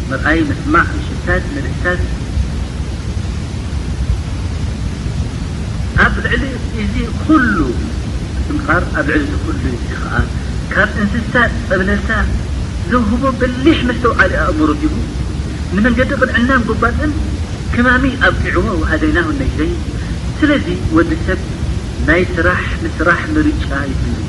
[0.08, 2.00] ምርአይ ምስማዕ ንስታት ንርእታት
[6.04, 6.42] ኣብ ልዕሊ
[6.82, 7.58] እዚ ኩሉ
[8.54, 10.12] ምቃር ኣብ ልዕሊ ዚ ሉ እዚ ከዓ
[10.72, 11.34] ካብ እንስሳ
[11.68, 12.08] ፀብለሳ
[12.90, 14.94] ዘውህቦ በሊሕ መስተውዓሊ ኣእምሮ ድቡ
[15.74, 17.10] ንመንገዲ ቕን ዕልና ጎባፅን
[17.74, 19.72] ክማሚ ኣብ ኪዕዎ ሃደናው ነሽለይ
[20.38, 21.40] ስለዚ ወዲ ሰብ
[22.08, 24.24] ናይ ስራሕ ንስራሕ ምርጫ ይትልሉ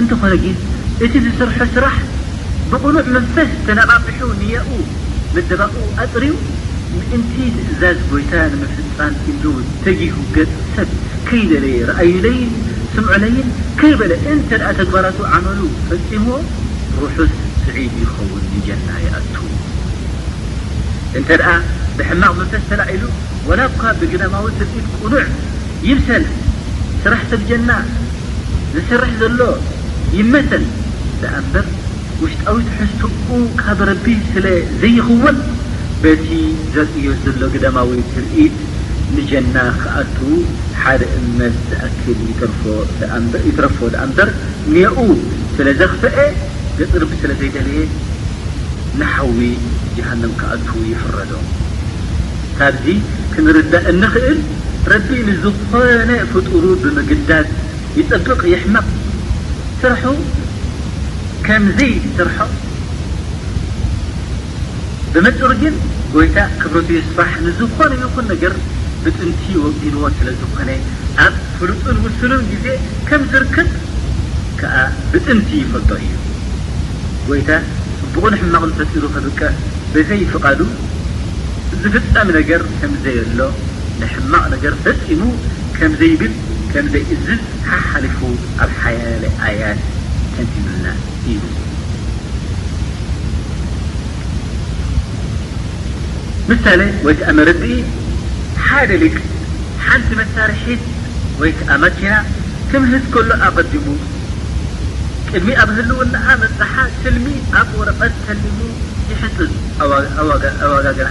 [0.00, 0.56] እንትኾነግን
[1.04, 1.96] እቲ ዝስርሖ ስራሕ
[2.70, 4.70] ብቕኑዕ መንፈስ ተነቓቅሑ ንያኡ
[5.34, 6.32] ምደባቅ ኣጥርዩ
[6.92, 9.44] ምእንቲ ትእዛዝ ቦይታ ንምፍፃን እንጁ
[9.84, 10.90] ተጊሁ ገጽሰብ
[11.28, 12.52] ከይበለየ ረአዩ ለይን
[12.94, 13.48] ስምዑ ለይን
[13.80, 16.40] ከይበለ እንተ ደኣ ተግባራቱ ዓመሉ ፈፂሞዎ
[17.02, 19.56] ርሑስ ስዒድ ይኸውን ይጀና ይኣቱእ
[21.98, 23.04] ብሕማቕ መተስ ተላዒሉ
[23.48, 25.26] ወናብካ ብግደማዊ ትርኢት ቁኑዕ
[25.88, 26.24] ይምሰል
[27.02, 27.70] ስራሕ ሰብጀና
[28.72, 29.40] ዝሰርሕ ዘሎ
[30.18, 30.64] ይመተል
[31.20, 31.66] ደኣንበር
[32.22, 33.10] ውሽጣዊ ትሕዝትኡ
[33.60, 34.46] ካብ ረቢ ስለ
[34.82, 35.36] ዘይኽውን
[36.02, 36.26] በቲ
[36.74, 38.56] ዘጽዮ ዘሎ ግደማዊ ትርኢት
[39.16, 40.18] ንጀና ክኣቱ
[40.82, 41.54] ሓደ እመት
[42.04, 42.18] ዝኣክል
[43.48, 44.30] ይትረፎ ደኣንበር
[44.74, 44.96] ንኡ
[45.56, 46.16] ስለ ዘኽፍአ
[46.80, 47.80] ገጽ ርቢ ስለ ዘይደለየ
[48.98, 49.40] ንሓዊ
[49.96, 51.30] ጀሃንም ክኣትዉ ይፍረዶ
[52.58, 52.86] ካብዚ
[53.32, 54.38] ክንርዳእ እንኽእል
[54.92, 57.48] ረቢ ንዝኮነ ፍጡሩ ብምግዳት
[57.98, 58.86] ይጠብቅ ይሕመቕ
[59.80, 60.02] ስርሑ
[61.46, 62.36] ከምዘይ ስርሖ
[65.12, 65.76] ብመፅርግን
[66.14, 68.54] ጎይታ ክብረት ስፋሕ ንዝኮነ ይኹን ነገር
[69.04, 70.70] ብጥንቲ ወዲንዎ ስለ ዝኾነ
[71.26, 72.66] ኣብ ፍርጡን ውስሉ ጊዜ
[73.08, 73.68] ከም ዝርከብ
[74.60, 74.76] ከዓ
[75.12, 76.10] ብጥንቲ ይፈልቶ እዩ
[77.28, 77.50] ጎይታ
[78.00, 79.40] ፅቡቕን ሕማቕ ንፈፂሩ ክብቃ
[79.92, 80.60] በዘይ ፍቃዱ
[81.82, 83.40] ዝፍፃሚ ነገር ከምዘየሎ
[84.00, 85.20] ንሕማቅ ነገር ፈፂሙ
[85.76, 86.32] ከምዘይብል
[86.72, 88.18] ከምዘይ እዝዝ ሓሓሊፉ
[88.62, 89.80] ኣብ ሓያለ ኣያት
[90.34, 90.86] ተትብና
[91.32, 91.40] እዩ
[96.50, 97.62] ምሳሌ ወ ቲኣመረጢ
[98.66, 99.16] ሓደ ልክ
[99.86, 100.82] ሓንቲ መሳርሒት
[101.40, 102.14] ወይ ከኣማኪና
[102.72, 103.86] ከምህዝ ከሎ ኣቀዲሙ
[105.30, 106.14] ቅድሚ ኣብ ህልውና
[106.44, 107.26] መፅሓ ስልሚ
[107.60, 108.58] ኣብ ወረቐት ተሊሙ
[109.12, 109.52] ይሕፅዝ
[110.22, 111.08] ኣዋጋግር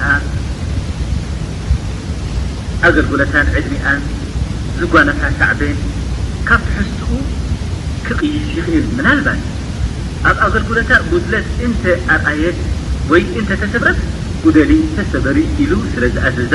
[2.85, 3.85] ኣገልግሎታን ዕድሚኣ
[4.79, 5.61] ዝጓነካ ሳዕበ
[6.47, 7.11] ካብ ሕዝትኡ
[8.07, 9.39] ክቕይስ ይኽእል ምናልባል
[10.29, 11.83] ኣብ ኣገልግሎታ ጉድለት እንተ
[12.15, 12.59] ኣርኣየት
[13.11, 13.99] ወይ እንተ ተሰብረት
[14.45, 16.53] ጉደሊ ተሰበሪ ኢሉ ስለ ዝኣዘዛ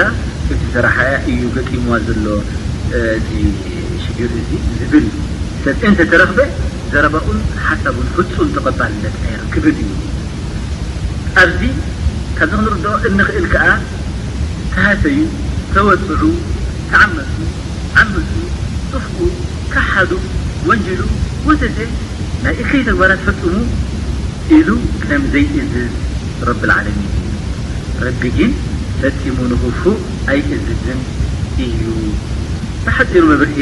[0.52, 2.24] እቲ ሰራሓያ እዩ ገጢምዋ ዘሎ
[2.98, 3.00] እ
[4.04, 5.06] ሽግር እዚ ዝብል
[5.64, 6.38] ሰብ እንተ ተረክበ
[6.92, 9.90] ዘረባኡን ሓሳቡን ፍፁም ተቐባልነት ይርክብል እዩ
[11.42, 11.60] ኣብዚ
[12.38, 13.66] ካብዚ ክንርድኦ እንኽእል ከዓ
[14.74, 15.16] ተሃሰዩ
[15.74, 16.22] ተወፅዑ
[16.90, 17.34] ተዓመሱ
[18.00, 18.32] ዓመሱ
[18.98, 19.20] እፍق
[19.72, 20.10] ካሓዱ
[20.68, 21.00] ወንጀሉ
[21.48, 21.78] ወተተ
[22.44, 23.54] ናይ እከይ ተግባራት ፈፅሙ
[24.56, 24.68] ኢሉ
[25.10, 25.74] ለምዘይ እዝዝ
[26.48, 28.52] ረብ العለሚን እዩ ረቢ ግን
[29.00, 29.82] ፈቲሙ ንሁፉ
[30.32, 31.00] ኣይ እዝዝን
[31.68, 31.82] እዩ
[32.86, 33.56] ተሓጢሩ መብርሀ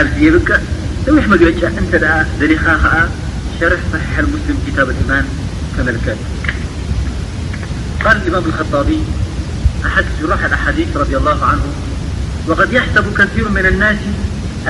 [0.00, 0.64] ኣብዝየብቀእ
[1.04, 1.92] ጥዊሕ መግለጫ እንተ
[2.40, 2.94] ደሪኻ ከዓ
[3.58, 5.26] ሸርሕ صሒح ሙስልም ታب እማን
[5.76, 6.18] ተመልከት
[9.88, 11.58] يث الله
[12.48, 13.96] نهوقد يحسب كثير من الناس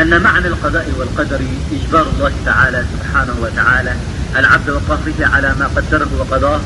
[0.00, 1.40] أن معنى القضاء والقدر
[1.72, 3.88] إجبار الله تعال سبحانه وتعال
[4.38, 6.60] العبد وطهره على ما قدره وقضاه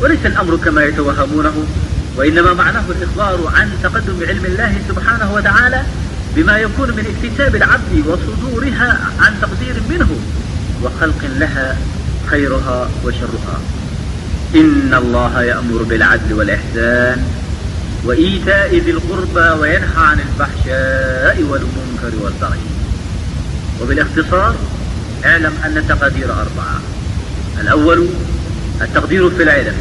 [0.00, 1.64] وليس الأمر كما يتوهمونه
[2.16, 5.82] وإنما معناه الإخبار عن تقدم علم الله سبحانه وتعالى
[6.36, 10.10] بما يكون من اكتساب العبد وصدورها عن تقدير منه
[10.82, 11.76] وخلق لها
[12.30, 17.16] خيرها وشرهاإن الله يأمر بالعلالإ
[18.04, 21.70] اذ القرب وينحى عن الشاء والم
[23.80, 24.54] الوبالاتصار
[25.24, 26.26] اعلم أن التقدير
[27.72, 29.72] أولالتقدير في العل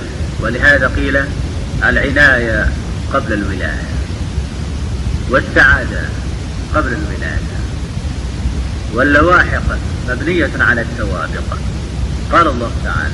[0.42, 2.68] ولهالواعاد
[6.76, 7.42] قبل الولاية
[8.94, 9.64] واللواحق
[10.10, 11.58] مبنية على التوابق
[12.34, 13.12] ال الله ال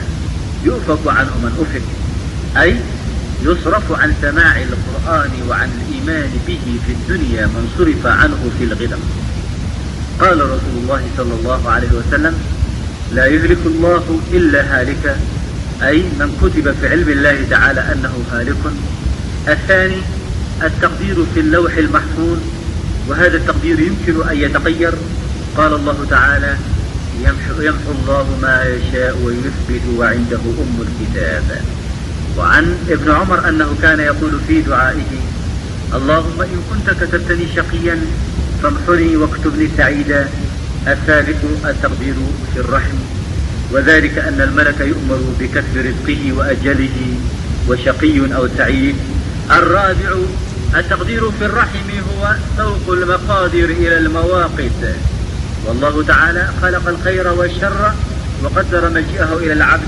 [0.66, 1.45] يفك عنه ن
[3.44, 8.98] يصرف عن سماع القرآن وعن الإيمان به في الدنيا من صرف عنه في الغدم
[10.20, 12.34] قال رسول الله ى اللهيهسلم
[13.14, 15.18] لا يهلك الله إلا هالك
[15.82, 19.98] أي من كتب في علم الله تعالىأنه هالكالثاني
[20.64, 22.38] التقدير في اللوح المحفوظ
[23.08, 24.92] وهذا التقدير يمكن أن يتقير
[25.58, 26.56] قال الله تعالى
[27.22, 31.62] يمح الله ما يشاء ويثبت وعنده أم الكتاب
[32.38, 35.02] وعن ابن عمر أنه كان يقول في دعائه
[35.94, 38.00] اللهم إن كنت كتبتني شقيا
[38.64, 40.30] فامحني واكتبني سعيدا
[40.88, 42.14] الثالث التقدير
[42.54, 42.98] في الرحم
[43.72, 47.14] وذلك أن الملك يؤمر بكتب رزقه وأجله
[47.70, 48.96] وشقي أو سعيد
[49.52, 50.18] الرابع
[50.76, 51.80] التقدير في الرحم
[52.12, 54.96] هو ثوق المقادر إلى المواقث
[55.66, 57.94] والله تعالى خلق الخير والشر
[58.44, 59.88] وقدر مجيئه إلى العبد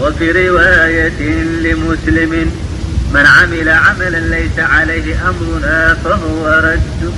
[0.00, 2.30] وفي رواية لمسلم
[3.14, 7.12] من عمل عملا ليس عليه أمرنا فهو رد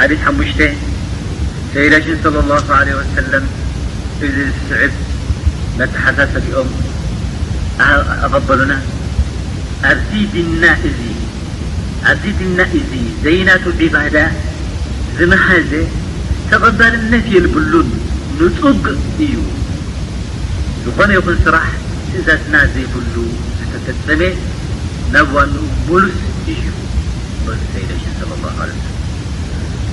[0.00, 0.72] حديث مجت
[1.74, 3.46] سي صلى الله عليه وسلم
[5.78, 6.66] ذع تح م
[7.80, 8.80] أقبلنا
[12.24, 14.28] زيد النئذي زينات العبادة
[15.18, 15.64] زمة
[16.50, 18.03] تبل الناي للن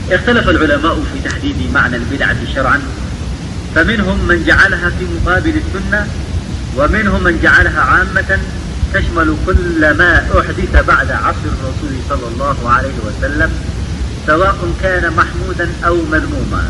[0.10, 2.82] اختلف العلماء في تحديد معنى البدعة شرعا
[3.76, 6.08] فمنهم من جعلها في مقابل السنة
[6.78, 8.40] ومنهم من جعلها عامة
[8.94, 13.52] تشمل كل ما أحدث بعد عصر الرسول صلى الله عليه وسلم
[14.28, 16.70] سواء كان محمودا أو مذموما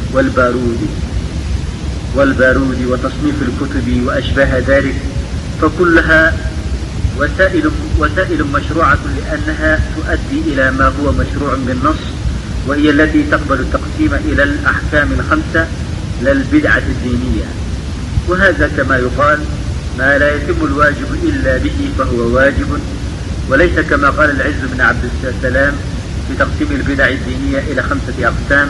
[0.13, 0.87] والبارود
[2.87, 4.95] وتصنيف الكتب وأشبه ذلك
[5.61, 6.33] فكلها
[7.99, 11.97] وسائل مشروعة لأنها تؤدي إلى ما هو مشروع بالنص
[12.67, 15.67] وهي التي تقبل التقسيم إلى الأحكام الخمسة
[16.23, 17.45] للبدعة الدينية
[18.27, 19.39] وهذا كما يقال
[19.99, 22.79] ما لا يتم الواجب إلا به فهو واجب
[23.49, 25.73] وليس كما قال العز بن عبد اللسلام
[26.27, 28.69] في تقسيم البدع الدينية إلى خمسة أقسام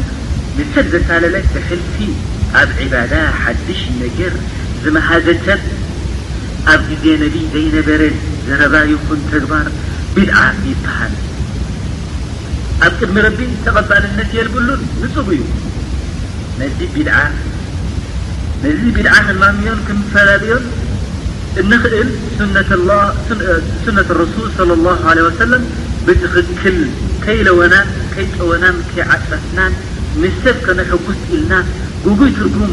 [0.57, 1.97] ንሰብ ዘሳለለ ብክልፊ
[2.61, 4.33] ኣብ ዒባዳ ሓድሽ ነገር
[4.83, 5.61] ዝመሃዘሰብ
[6.73, 8.03] ኣብ ጊዜ ነቢ ዘይነበረ
[8.49, 9.69] ዘረባ ይኹን ተግባር
[10.15, 10.39] ቢድዓ
[10.71, 11.15] ይበሃል
[12.87, 15.45] ኣብ ቅድሚ ረቢ ተቐባልነት የልብሉን ንፅቡ እዩ
[16.63, 17.09] ነዚ ድ
[18.65, 20.65] ነዚ ቢድዓ ክማምዮን ክምፈላልዮን
[21.61, 22.69] እንኽእል ሱነት
[24.21, 25.63] ረሱል صለ ላሁ ለ ወሰለም
[26.07, 26.77] ብትኽክል
[27.25, 29.73] ከይለወናን ከይጨወናን ከይዓፅፋትናን
[30.21, 31.53] ም ሰብ ከነሕጉስ ኢልና
[32.05, 32.73] ጉጉይ ትርጉም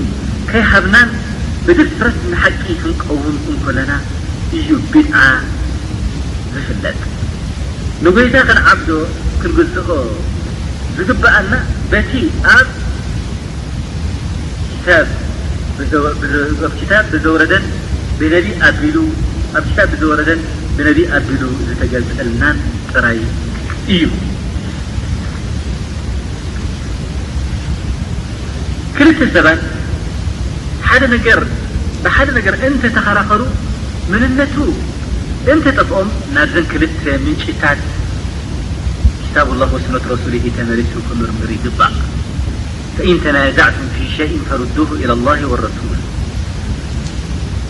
[0.49, 1.09] ከይሃብናን
[1.67, 3.91] ብድር ፍረት ንሓቂ ክንቀውንኡንከለና
[4.57, 5.15] እዩ ቢድኣ
[6.53, 6.99] ዝፍለጥ
[8.05, 8.89] ንጐይዛ ከን ዓብዶ
[9.41, 9.89] ክንግዝኦ
[10.97, 11.53] ዝግባኣልና
[11.91, 12.11] በቲ
[12.51, 15.07] ኣብኣብ
[16.79, 17.63] ክታብ ብዘወረደን
[18.19, 18.95] ብነቢ ኣቢሉ
[19.59, 20.41] ኣብ ታ ዝወረደን
[20.75, 22.57] ብነቢ ኣቢሉ ዝተገዝአልናን
[22.91, 23.19] ፅራይ
[23.95, 24.03] እዩ
[28.97, 29.59] ክልተ ዘባን
[32.03, 33.41] ብሓደ ነገር እንተ ተኸራኸሩ
[34.11, 34.55] ምን ነቱ
[35.53, 37.81] እንተ ጠፍኦም ናብዘን ክልተ ምንጭታት
[39.35, 41.95] ታብ الله ወስነት ረሱሊ ተመሪቱ ክምርምር ይግባእ
[42.95, 45.99] ፈኢን ተናዛዕቱም ፊ ሸء ፈሩዱ إላى لله ولረሱል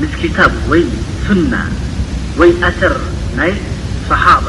[0.00, 0.82] ምስ ክታብ ወይ
[1.24, 1.54] ሱና
[2.40, 2.94] ወይ ኣሰር
[3.38, 3.52] ናይ
[4.10, 4.46] ሰሓባ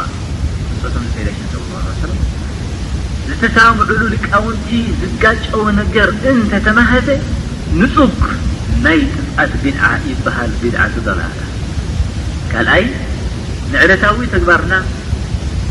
[3.27, 4.67] ዝተሰምዕሉ ልቃውንቲ
[5.01, 7.07] ዝጋጨዎ ነገር እንተ ተማሃዘ
[7.79, 8.19] ንፁክ
[8.85, 8.99] ናይ
[9.37, 11.21] ጥብቃት ቢድዓ ይበሃል ቢድዓ ትዘላ
[12.51, 12.85] ካልኣይ
[13.73, 14.73] ንዕረታዊ ተግባርና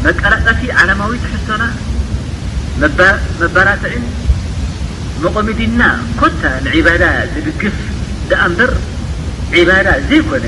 [0.07, 1.65] መቀረቐቲ ዓለማዊ ትሕቶና
[3.43, 4.05] መባራትዕን
[5.25, 5.83] መቆሚዲና
[6.21, 7.05] ኮታ ንዒባዳ
[7.35, 7.77] ትድግፍ
[8.31, 8.73] ደኣ በር
[9.69, 10.47] ባዳ ዘይኮነ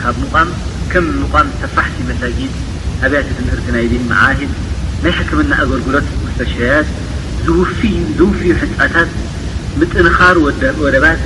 [0.00, 0.50] ካብ ምም
[0.92, 2.52] ከም ምቋም ተፋሕሲ መሳጊድ
[3.02, 4.52] ሃብያት ምእርት ናይድ መዓሂል
[5.02, 6.88] ናይ ሕክምና ኣገልግሎት መስተሸያት
[8.14, 9.10] ዝውፍዩ ህንፃታት
[9.80, 10.36] ምጥንኻር
[10.84, 11.20] ወደባት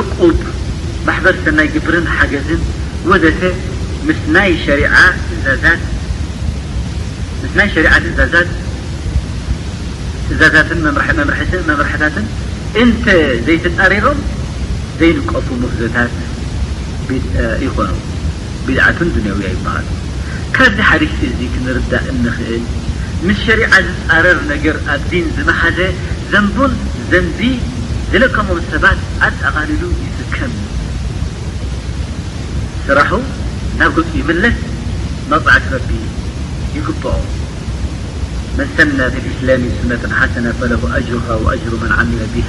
[0.00, 0.36] ዕቁብ
[1.08, 2.62] ማሕበር ሰናይ ግብርን ሓገዝን
[3.10, 3.40] ወዘተ
[4.08, 4.94] ምስናይ ሸሪዓ
[10.30, 10.80] ትእዛትን
[11.64, 12.26] መምራሕታትን
[12.84, 13.04] እንተ
[13.46, 14.18] ዘይተጣሪሮም
[15.00, 16.12] ዘይንቀፉ ሙህዞታት
[17.66, 17.88] ይኮኑ
[18.66, 19.86] ብድዓةን ድንያዊያ ይበሃል
[20.56, 22.64] ካዚ ሓርሽቲ እዚ ክንርዳእ እንኽእል
[23.26, 25.78] ምስ ሸሪዓ ዝፃረር ነገር ኣብ ዲን ዝመሓዘ
[26.32, 26.72] ዘንቡን
[27.10, 27.40] ዘንቢ
[28.10, 30.52] ዝለከሞም ሰባት ኣጠቓሊሉ ይስከም
[32.86, 33.12] ስራሑ
[33.78, 34.58] ናብ ገፅ ይመለስ
[35.30, 35.90] መضዓት ረቢ
[36.76, 37.04] ይግብዖ
[38.58, 38.98] መሰና
[39.30, 42.48] እስላሚ ሱነة ሓሰነ ፈለ أጅሩ وأጅሩ መ ዓሚነ ብሃ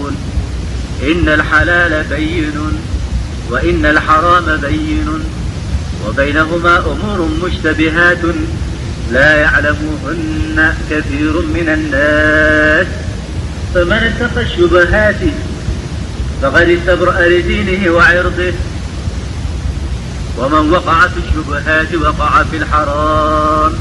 [1.01, 1.29] وإن
[3.85, 5.07] الحرام بين
[6.07, 8.17] وبينهما أمور مشتبهات
[9.11, 11.69] لا يعلمهن كثير من
[13.75, 15.31] الناسفمناتشبفقد
[16.45, 18.53] استبرأ لدينه وعرضهومن
[20.71, 23.73] وقعفيالشبهات وقع فيالحرام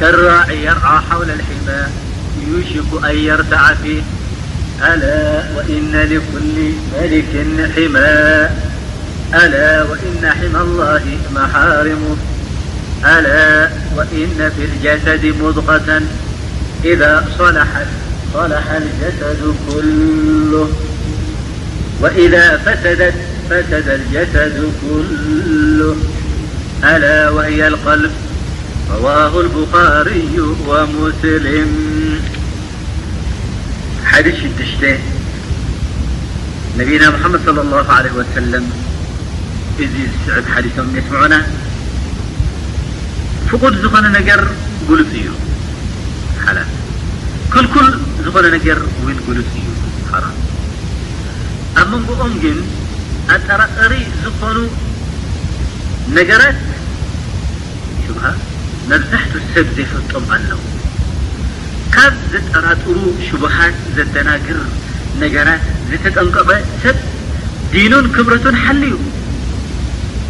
[0.00, 1.88] كالراع يرعى حول الحما
[2.48, 2.70] يوش
[3.10, 4.02] أن يرتعفيه
[4.84, 5.94] إللاوإن
[10.24, 11.04] حمى الله
[11.34, 13.46] محارمهلا
[13.96, 17.14] وإن في الجسد مةوإذا
[22.66, 23.12] فتفسد
[23.88, 24.56] الجسد
[26.80, 28.10] كلهألا وهي القلب
[28.90, 32.05] رواه البخاري ومسلم
[34.10, 34.90] ሓዲስ 6ሽ
[36.78, 38.66] ነቢና ሙሐመድ صለ ላه ለ ወሰለም
[39.84, 41.34] እዚ ዝስዕብ ሓዲቶም የስምዑና
[43.50, 44.40] ፍቁድ ዝኾነ ነገር
[44.88, 45.28] ብሉፅ እዩ
[46.44, 46.70] ሓላት
[47.54, 47.88] ክልክል
[48.26, 49.66] ዝኾነ ነገር እውን ጉሉፅ እዩ
[50.24, 50.36] ራም
[51.80, 52.58] ኣብ መንቦኦም ግን
[53.34, 53.92] ኣጠራቐሪ
[54.22, 54.56] ዝኾኑ
[56.18, 56.58] ነገራት
[58.04, 58.08] ሽ
[58.92, 60.60] መብዛሕቱ ሰብ ዘይፈጦም ኣለው
[61.96, 64.58] ካብ ዘጠራጥሩ ሽቡሃት ዘተናግር
[65.22, 66.50] ነገራት ዝተጠንቀቐ
[66.82, 66.96] ሰብ
[67.72, 68.96] ዲኑን ክብረቱን ሓል ዩ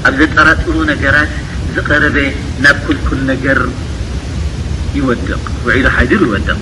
[0.08, 1.32] ኣብ ዘጠራጥሩ ነገራት
[1.76, 2.16] ዝቀረበ
[2.64, 3.60] ናብ ኩልኩል ነገር
[4.98, 5.30] ይወድቕ
[5.66, 6.58] ወዒሉ ሓዲሩ ይወድቕ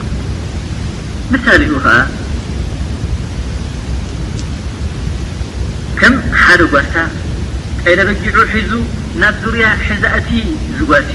[1.33, 1.99] ምሳሊ ኡ ኸዓ
[6.01, 6.97] ከም ሓደ ጓታ
[7.83, 8.71] ቀይ ነበጊዑ ሒዙ
[9.23, 10.31] ናብ ዙርያ ሒዛእቲ
[10.79, 11.13] ዝጓሲ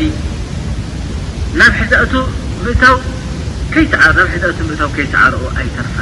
[1.62, 2.14] ናብ ሒዛእቱ
[2.66, 2.98] ምእታው
[3.78, 5.96] ይዓرና ሕዛእ ምእታ ይዓረኦ ኣይተርፋ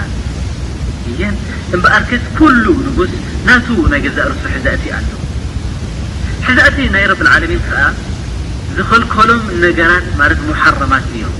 [1.07, 1.11] እ
[1.75, 2.03] እበኣር
[2.37, 3.11] ኩل ንጉስ
[3.47, 4.99] ናቱ ናይ ገዛ ርሱ ሕዛእቲ ኣ
[6.47, 7.71] ሕዛእቲ ናይ رብ اعለሚ ከ
[8.75, 11.35] ዝኸልከሎም ነገራት ማ محرማት እዮም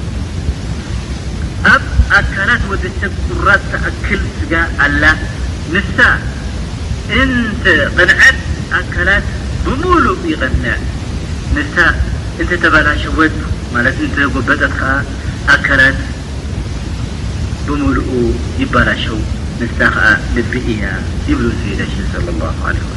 [1.74, 1.84] ኣብ
[2.20, 2.84] ኣካላት ወዲ
[3.26, 4.54] ፅራ ተأክል ስጋ
[4.86, 5.04] ኣላ
[5.74, 5.98] ንሳ
[7.22, 7.64] እተ
[7.98, 8.38] ቕንዐት
[8.80, 9.26] ኣካላት
[9.66, 10.76] ብሙሉእ ይቐንዕ
[12.42, 13.34] እ ተላሸወት
[14.36, 14.76] ጎበጠት
[17.68, 18.04] بملؤ
[18.60, 19.18] يبلشو
[19.62, 20.90] نسخأ لبهي
[21.28, 22.97] يبلو زيلش صلى الله عليه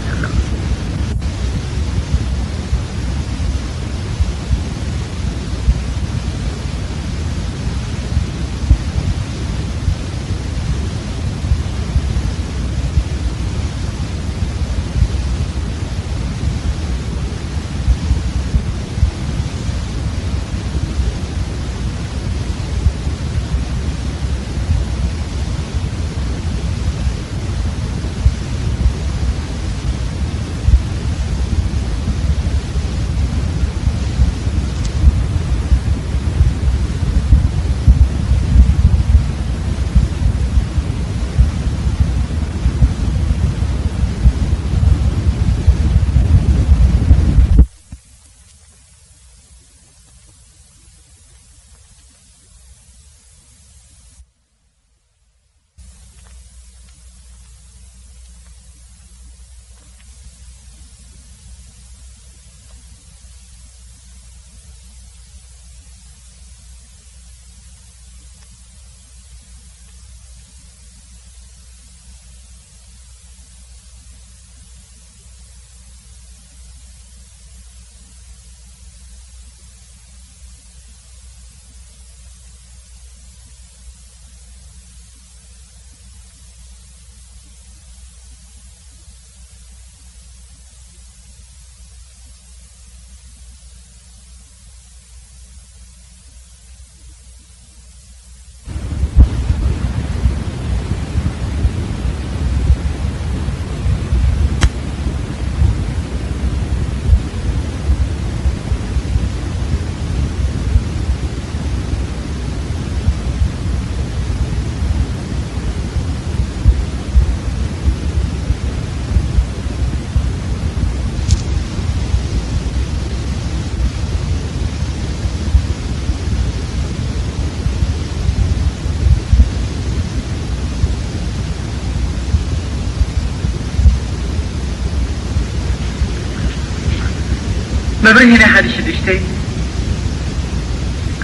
[138.11, 138.99] እብሪና 16ሽ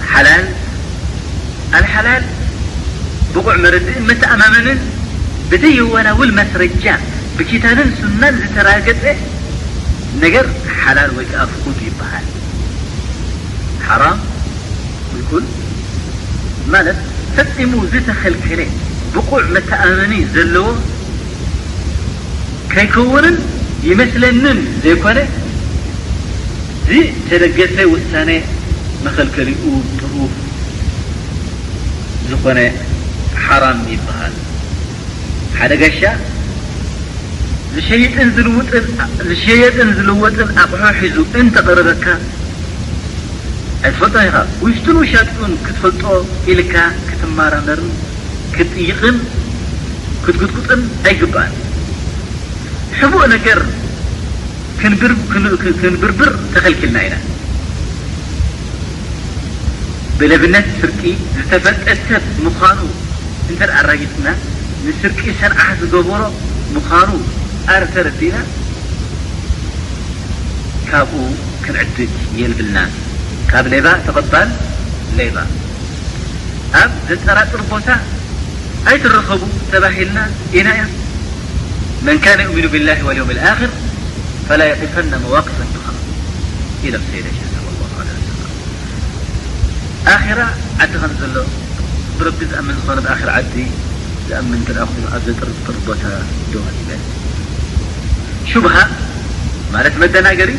[0.09, 0.43] ሓላል
[1.77, 2.23] ኣልሓላል
[3.33, 4.67] ብቁዕ መረእ መተኣማመኒ
[5.51, 6.83] ብዘየወናውል መስረጃ
[7.37, 9.03] ብኪታርን ሱናን ዝተራገጸ
[10.23, 10.45] ነገር
[10.81, 12.25] ሓላል ወይከኣፍቁ ይበሃል
[14.01, 14.05] ራ
[16.73, 16.97] ማለት
[17.35, 18.61] ፈፂሙ ዝተኸልከለ
[19.13, 20.67] ብቁዕ መተኣመኒ ዘለዎ
[22.71, 23.37] ከይከውርን
[23.89, 25.17] ይመስለንን ዘይኮነ
[26.89, 28.29] ዚተደገሰ ውሳነ
[29.05, 29.63] መኸልከሊኡ
[29.99, 30.33] ጥሁፍ
[32.29, 32.59] ዝኾነ
[33.45, 34.35] ሓራም ይበሃል
[35.59, 35.99] ሓደ ጋሻ
[37.73, 42.05] ዝሸዝዝሸየጥን ዝልወጥን ኣቑሑ ሒዙ እንተቐረበካ
[43.87, 44.35] ኣይትፈልጦ ኻ
[44.65, 46.03] ውሽቱን ውሻትኡን ክትፈልጦ
[46.53, 46.73] ኢልካ
[47.09, 47.91] ክትማራመርን
[48.55, 49.17] ክትይቕን
[50.23, 51.55] ክትጥጉጥን ኣይግባእን
[53.01, 53.59] ሕቡእ ነገር
[54.81, 57.15] ክንብርብር ተኸልኪልና ኢና
[60.19, 61.01] ብለብነት ስርቂ
[61.35, 62.79] ዝተፈጠ ሰብ ምዃኑ
[63.51, 64.27] እንተደኣ ራይትና
[64.85, 66.21] ንስርቂ ሰርዓ ዝገብሮ
[66.75, 67.09] ምዃኑ
[67.75, 68.37] ኣርተረዲና
[70.89, 71.21] ካብኡ
[71.63, 72.79] ክንዕድጅ የልብልና
[73.51, 74.49] ካብ ሌባ ተቐባል
[75.19, 75.37] ሌይባ
[76.81, 77.89] ኣብ ዘጠራጥር ቦታ
[78.91, 79.41] ኣይ ትረኸቡ
[79.73, 80.19] ተባሂልና
[80.59, 80.83] ኢና እያ
[82.09, 83.61] መንካና ይኡሚኑ ብላ ወም ር
[84.49, 85.87] ف يقፈن مواقፍ دخ
[86.83, 87.33] ኢም له
[90.09, 90.45] ع ራ
[90.81, 91.43] ዓዲ ከ ዘሎ
[92.19, 93.57] ብረቢ ዝأምን ዝነ ዓዲ
[94.27, 94.47] ዝأም
[94.85, 96.03] አኹ ኣዘ ርር ቦታ
[98.51, 98.75] ሽبሃ
[99.75, 100.51] ማለት መدናገሪ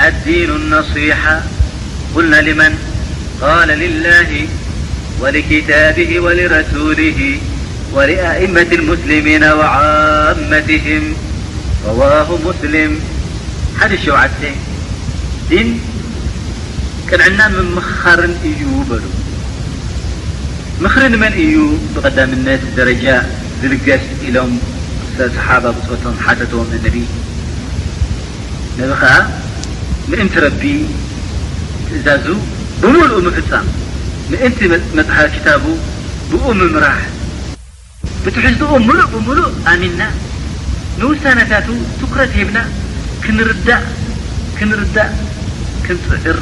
[0.00, 1.42] الدين النصيحة
[2.14, 2.78] قلنا لمن
[3.40, 4.48] قال لله
[5.20, 7.38] ولكتابه ولرسوله
[7.92, 11.02] ولأئمة المسلمين وعامتهم
[11.86, 13.00] رواه مسلم
[13.80, 14.26] ح شوع
[15.50, 15.78] دن
[17.18, 19.08] نعنا ممخرن ي بلو
[20.82, 21.56] مر نمن ي
[21.96, 23.22] بقدم الناس درجة
[23.62, 24.50] لس لم
[25.36, 27.04] صحابة م حتم النبي
[30.10, 30.62] ምእንቲ ረቢ
[31.88, 32.26] ትእዛዙ
[32.80, 33.66] ብምሉእ ምፍጻም
[34.32, 34.58] ምእንቲ
[34.96, 35.64] መፅሓ ክታቡ
[36.30, 36.98] ብኡ ምምራሕ
[38.24, 40.02] ብትሕኡ ሙሉእ ብምሉእ ኣሚና
[40.98, 41.68] ንውሳነታቱ
[42.00, 42.58] ትኩረት ሂብና
[43.24, 43.62] ክንርእ
[44.58, 45.10] ክንርዳእ
[45.86, 46.38] ክንፅዕር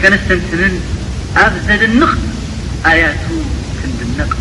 [0.00, 0.74] ከነተንትንን
[1.44, 2.12] ኣብ ዘደንኽ
[2.92, 3.24] ኣያቱ
[3.80, 4.32] ክንድነቕ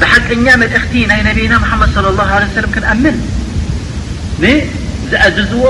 [0.00, 3.16] ብሓቅኛ መልእክቲ ናይ ነቢና حመድ صلى الله عله ለ ክንምን
[5.10, 5.66] ዝኣዘዝዎ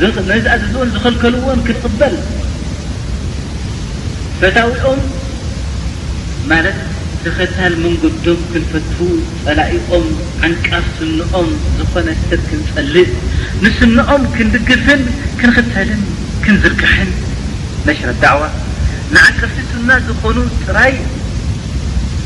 [0.00, 2.14] ዝኣዘዝዎን ዝኸልከልዎን ክንቕበል
[4.40, 5.00] ፈታዊኦም
[6.50, 6.78] ማለት
[7.24, 8.86] ዝኽታል መንግዶም ክንፈት
[9.44, 10.06] ፈላእኦም
[10.46, 13.10] ዓንቃፍ ስንኦም ዝኾነ ሰብ ክንጸልእ
[13.64, 15.02] ንስንኦም ክንድግድህን
[15.40, 16.02] ክንኽተልን
[16.46, 17.10] ክንዝርክሕን
[17.86, 18.44] ናሽና ዳዕዋ
[19.14, 20.92] ንዓንቀፍቲ ስና ዝኾኑ ጥራይ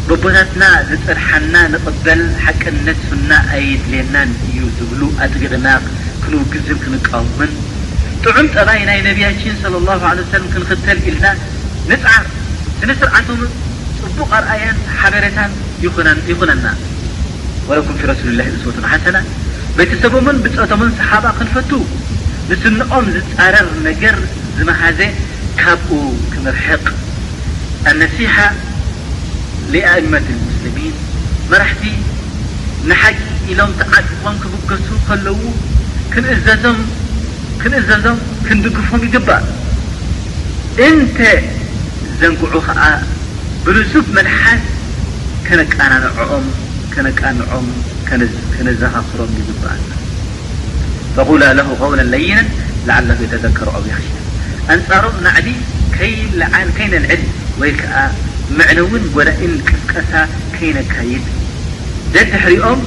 [0.09, 5.69] በቦታትና ዝፅርሐና ንቕበል ሓቅነት ሱና ኣየድልየናን እዩ ዝብሉ ኣጥግድና
[6.23, 7.51] ክንውግዝን ክንቃወምን
[8.25, 11.27] ጥዑም ጠባይ ናይ ነብያችን صለ ላ ለ ሰላ ክንኽተል ኢልና
[11.91, 12.25] ንፅዓር
[12.81, 13.51] ስነስርዓቶምን
[14.03, 15.51] ፅቡቕ ኣርኣያት ሓበሬታት
[16.31, 16.67] ይኹነና
[17.71, 19.19] ወለኩም ፊ ረሱሊላሂ ርስወቱን ሓሰና
[19.79, 21.71] ቤተ ሰብምን ብፆቶምን ሰሓባ ክንፈቱ
[22.51, 24.19] ንስንኦም ዝጻረር ነገር
[24.59, 24.99] ዝመሃዘ
[25.63, 25.99] ካብኡ
[26.33, 26.85] ክንርሕቕ
[27.91, 28.37] ኣነሲሓ
[29.75, 29.79] እ
[31.51, 31.83] መራሕቲ
[32.89, 33.19] ንሓቂ
[33.53, 35.41] ኢሎም ተዓፂቆም ክብገሱ ከለዉ
[37.61, 39.45] ክንእዘዞም ክንድግፎም ይግባእ
[40.87, 41.19] እንተ
[42.21, 42.81] ዘንግዑ ከዓ
[43.67, 44.65] ብንሱብ መልሓት
[45.47, 46.47] ከነቃናኦም
[47.07, 47.67] ነቃንዖም
[48.57, 49.81] ከነዘሃኽሮም ይግባእ
[51.17, 52.49] ፈقላ ه قውل ለይነን
[52.89, 53.67] ل የተዘሩ
[54.01, 54.07] ሽ
[54.73, 55.49] ኣንጻሮ ንዕዲ
[55.97, 57.23] ከይነንዕል
[57.61, 57.71] ወይ
[58.59, 60.13] ምዕነእውን ወዳእን ቅስቀሳ
[60.57, 61.25] ከይነካይድ
[62.15, 62.81] ደድሕሪኦም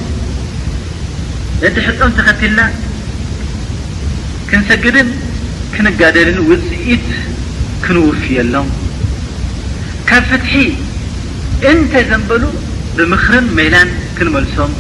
[1.64, 2.62] ነድሕሪኦም ተኸቲልና
[4.50, 5.10] ክንሰግድን
[5.74, 7.04] ክንጋደልን ውፅኢት
[7.86, 8.70] ክንውፍየሎም
[10.10, 10.54] ካብ ፍትሒ
[11.72, 12.44] እንተ ዘንበሉ
[12.98, 14.72] ብምኽርን ሜላን ክንመልሶም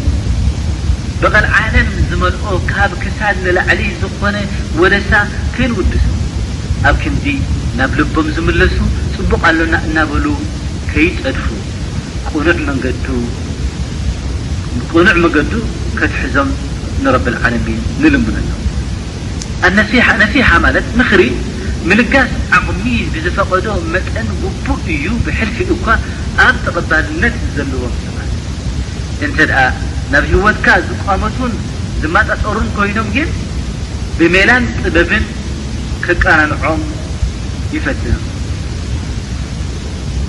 [1.22, 4.36] በቐል ዓለም ዝመልኦ ካብ ክሳድ ንላዕሊ ዝኾነ
[4.82, 5.12] ወደሳ
[5.56, 6.06] ከይንውድስ
[6.90, 7.26] ኣብ ክንዲ
[7.80, 8.78] ናብ ልቦም ዝምለሱ
[9.18, 10.26] ፅቡቕ ኣሎና እናበሉ
[10.94, 11.44] ከይፀድፉ
[12.46, 12.86] ኑዕ መንዱ
[14.94, 15.52] ቁኑዕ መንገዱ
[15.98, 16.50] ከትሕዞም
[17.04, 18.50] ንረብልዓለሚን ንልምነሎ
[19.68, 21.22] ኣነሲሓ ማለት ንኽሪ
[21.90, 25.98] ምልጋስ ዓቕሚ ብዝፈቐዶ መጠን ጉቡእ እዩ ብሕልፊኡ ኳ
[26.46, 28.18] ኣብ ተቐባድነት ዘልዎም ሰማ
[29.28, 29.62] እንተ ደኣ
[30.14, 31.54] ናብ ህወትካ ዝቋመቱን
[32.02, 33.30] ዝማጣጠሩን ኮይኖም ግን
[34.20, 35.26] ብሜላን ጥበብን
[36.08, 36.82] ክቃናንዖም
[37.76, 38.18] ይፈትር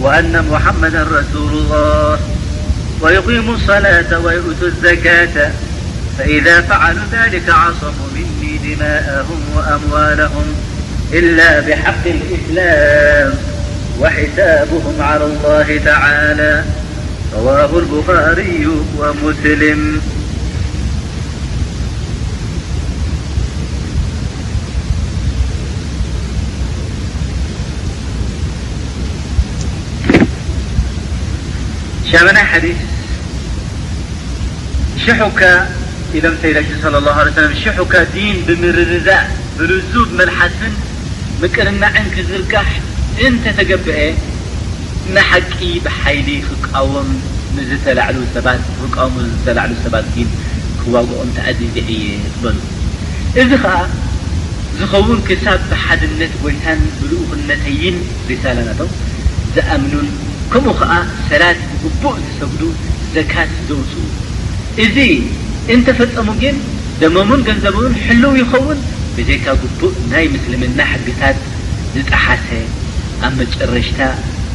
[0.00, 2.18] وأن محمدا رسول الله
[3.02, 5.50] ويقيموا الصلاة ويؤتوا الزكاة
[6.18, 10.44] فإذا فعلوا ذلك عصموا مني دماءهم وأموالهم
[11.12, 13.34] إلا بحق الإسلام
[14.00, 16.64] وحسابهم على الله تعالى
[17.34, 18.66] رواه البخاري
[18.98, 20.00] ومسلم
[32.16, 32.78] ዘመናይ ሓዲስ
[35.04, 35.40] ሽሑካ
[36.18, 39.24] ኢሎም ኢሽ ص ه ه ላ ሽሑካ ዲን ብምርርዛእ
[39.56, 40.74] ብልዙብ መልሓፍን
[41.42, 42.70] ምቅርናዕን ክዝርጋሕ
[43.26, 43.98] እንተ ተገብአ
[45.14, 47.08] ንሓቂ ብሓይሊ ክክቃወሙ
[47.70, 48.18] ዝተላዕሉ
[49.84, 50.08] ሰባት
[50.80, 52.04] ክዋግኦም ተኣዲዜየ
[52.42, 52.58] በሉ
[53.42, 53.76] እዚ ከዓ
[54.78, 57.96] ዝኸውን ክሳብ ብሓድነት ጎይታን ብልኡኽነተይን
[58.30, 58.92] ሪሳላ ናቶም
[59.56, 60.08] ዝኣምኑን
[60.52, 60.92] ከምኡ ከዓ
[61.30, 62.62] ሰላት ዝግቡእ ዝሰግሉ
[63.14, 63.92] ዘካት ዘውፅ
[64.84, 64.96] እዚ
[65.74, 66.56] እንተፈጸሙ ግን
[67.00, 68.78] ደመምን ገንዘበምን ሕልው ይኸውን
[69.16, 71.38] ብዘይካ ግቡእ ናይ ምስልምና ሕግታት
[71.94, 72.48] ዝጠሓሰ
[73.26, 74.00] ኣብ መጨረሽታ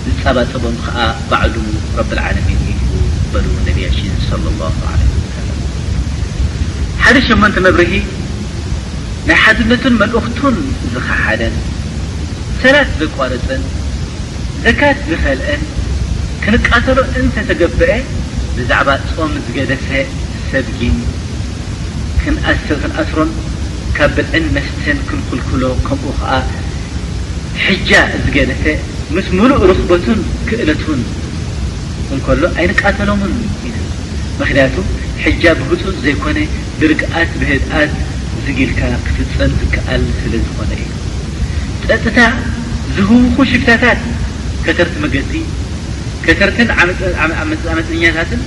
[0.05, 0.97] ዝፀባፀበም ከዓ
[1.31, 1.55] ባዕዱ
[1.97, 2.93] ረብ ልዓለሚን ይግቡ
[3.33, 5.59] በሉ ነብያሽን ለ ላሁ ለ ወሰለም
[7.03, 7.93] ሓደ 8መንተ መብርሂ
[9.27, 10.55] ናይ ሓድነቱን መልእኽቱን
[10.93, 11.55] ዝኸሓደን
[12.63, 13.63] ሰላት ዘቋረፅን
[14.65, 15.61] ዘካት ዝኽልአን
[16.43, 17.89] ክንቃተሎ እንተተገብአ
[18.55, 19.87] ብዛዕባ ጾም ዝገለሰ
[20.49, 20.95] ሰብጊን
[22.21, 23.31] ክንኣሰር ክንኣስሮም
[23.97, 26.33] ካብ ብዕን መስተን ክንክልክሎ ከምኡ ከዓ
[27.65, 27.89] ሕጃ
[28.23, 28.63] ዝገለሰ
[29.15, 30.19] ምስ ሙሉእ ርኽበትን
[30.49, 31.01] ክእለትን
[32.15, 33.33] እንከሎ ኣይንቃተሎምን
[33.67, 33.71] ኢ
[34.39, 34.75] ምኽንያቱ
[35.23, 36.37] ሕጃ ብብፁፅ ዘይኮነ
[36.81, 37.91] ድርግኣት ብህድኣት
[38.45, 40.89] ዝግልካ ክፍፀም ዝከኣል ስለ ዝኾነ እዩ
[41.87, 42.19] ፀጥታ
[42.95, 43.99] ዝህውኹ ሽፍታታት
[44.65, 45.33] ከተርቲ መገቲ
[46.25, 46.69] ከተርትን
[47.79, 48.41] መፅኛታትን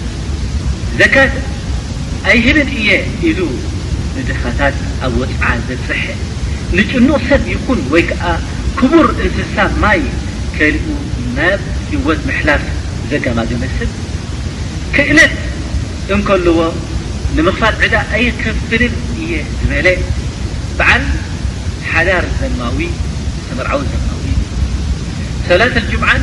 [1.01, 1.35] ዘካት
[2.33, 2.91] ኣይህብን እየ
[3.29, 3.41] ኢሉ
[4.17, 6.03] ንድፋታት ኣብ ወፅዓ ዘፅሐ
[6.77, 8.25] ንጭኑቕ ሰብ ይኩን ወይ ከዓ
[8.79, 10.01] ክቡር እንስሳ ማይ
[10.57, 10.87] ከልኡ
[11.37, 11.63] ናብ
[11.97, 12.63] እወት ምሕላፍ
[13.13, 13.91] ዘጋማገመስብ
[14.95, 15.35] ክእለት
[16.17, 16.59] እንከልዎ
[17.37, 19.89] ንምኽፋት ዕዳ ኣይ ክፍልን እየ ዝበለ
[20.79, 21.05] በዓል
[21.93, 22.79] ሓዳር ዘማዊ
[23.49, 24.11] ተመርዓዊ ዘማዊ
[25.49, 26.23] ሰላትጅሙዓን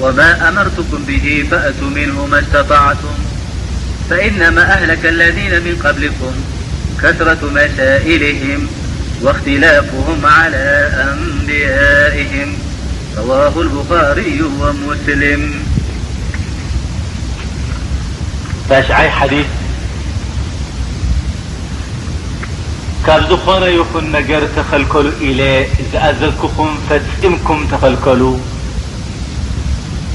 [0.00, 3.14] وما أمرتكم به فأتو منه ما استطعتم
[4.10, 6.32] فإنما أهلك الذين من قبلكم
[7.02, 8.66] كثرة مشائلهم
[9.22, 12.54] واختلافهم على أنبيائهم
[13.16, 15.52] رواه البخاري ومسلملل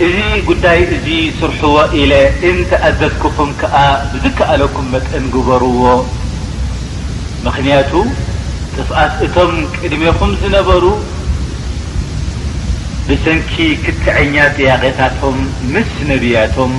[0.04, 0.18] እዚ
[0.48, 1.08] ጉዳይ እዙ
[1.39, 2.14] ስርሕዎ ኢለ
[2.50, 3.76] እንተኣዘዝኩኹም ከዓ
[4.12, 5.82] ብዝከኣለኩም መጠን ግበርዎ
[7.46, 7.91] ምኽንያቱ
[8.76, 10.84] ጥፍቓስ እቶም ቅድሜኹም ዝነበሩ
[13.08, 13.54] ብሰንኪ
[13.86, 15.38] ክትዐኛ ጥያቄታቶም
[15.74, 16.74] ምስ ነቢያቶም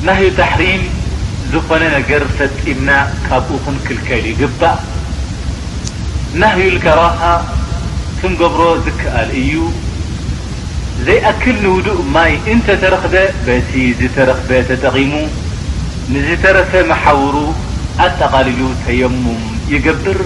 [0.05, 0.81] ናህዩ ተሕሪም
[1.51, 2.89] ዝኾነ ነገር ፈጢብና
[3.27, 4.77] ካብኡ ክንክልከል ይግባእ
[6.41, 7.21] ናህዩ ልከረኻ
[8.19, 9.53] ክንገብሮ ዝከኣል እዩ
[11.07, 13.15] ዘይኣክል ንውዱእ ማይ እንተ ተረክበ
[13.47, 13.71] በቲ
[14.01, 15.11] ዝተረክበ ተጠቒሙ
[16.13, 17.35] ንዝተረፈ መሓውሩ
[18.05, 19.41] ኣጠቓሊሉ ተየሙም
[19.73, 20.19] ይገብር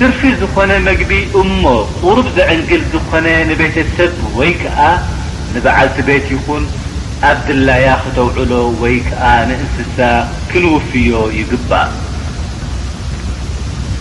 [0.00, 1.12] ትርፊ ዝኾነ መግቢ
[1.42, 1.62] እሞ
[2.02, 4.78] ቁሩብ ዘዕንግል ዝኾነ ንቤተሰብ ወይከዓ
[5.52, 6.64] ንበዓልቲ ቤት ይኹን
[7.24, 9.98] ኣብ ድላያ ክተውዕሎ ወይ ከዓ ንእንስሳ
[10.50, 11.90] ክንውፍዮ ይግባእ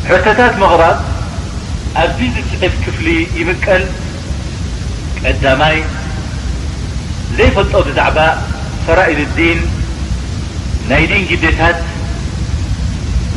[0.09, 0.97] ሕተታት መቕራብ
[2.03, 3.05] ኣብዚ ዝፅዕፍ ክፍሊ
[3.39, 3.83] ይምቀል
[5.23, 5.77] ቀዳማይ
[7.37, 8.17] ዘይፈጦ ብዛዕባ
[8.87, 9.59] ሰራኢል ዲን
[11.59, 11.79] ታት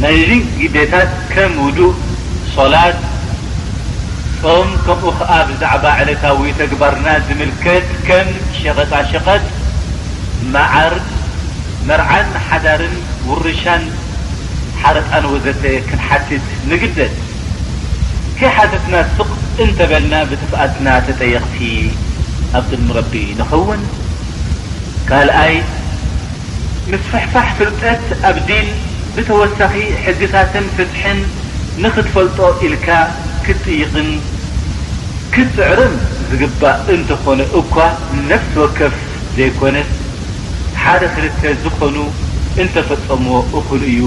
[0.02, 1.94] ናይ ድንግደታት ከም ውዱእ
[2.56, 2.98] ሶላት
[4.42, 9.44] ቶም ከምኡ ከዓ ብዛዕባ ዓለታዊ ተግባርና ዝምልከት ከም ሸቀጣሸኸት
[10.55, 10.95] መዓር
[11.89, 12.95] መርዓን ሓዳርን
[13.28, 13.84] ውርሻን
[14.82, 17.14] ሓረጣን ወዘተ ክንሓቲት ንግደት
[18.39, 19.30] ከይሓተትና ስቕ
[19.64, 21.57] እንተበልና ብተፍኣትና ተጠየቅቲ
[22.59, 23.82] ኣብት ንረቢ ንኸውን
[25.09, 25.55] ካልኣይ
[26.93, 28.68] ምስፈሕፋሕ ፍልጠት ኣብ ዲን
[29.16, 29.74] ብተወሳኺ
[30.05, 31.18] ሕግታትን ፍትሕን
[31.84, 32.89] ንኽትፈልጦ ኢልካ
[33.45, 34.11] ክትጥይቕን
[35.34, 35.95] ክፅዕርን
[36.28, 37.74] ዝግባእ እንተኾነ እኳ
[38.30, 38.95] ነፍሲ ወከፍ
[39.39, 39.76] ዘይኮነ
[40.89, 41.97] ሓደ ክልተ ዝኾኑ
[42.62, 43.26] እንተፈፀሞ
[43.59, 44.05] እኽሉ እዩ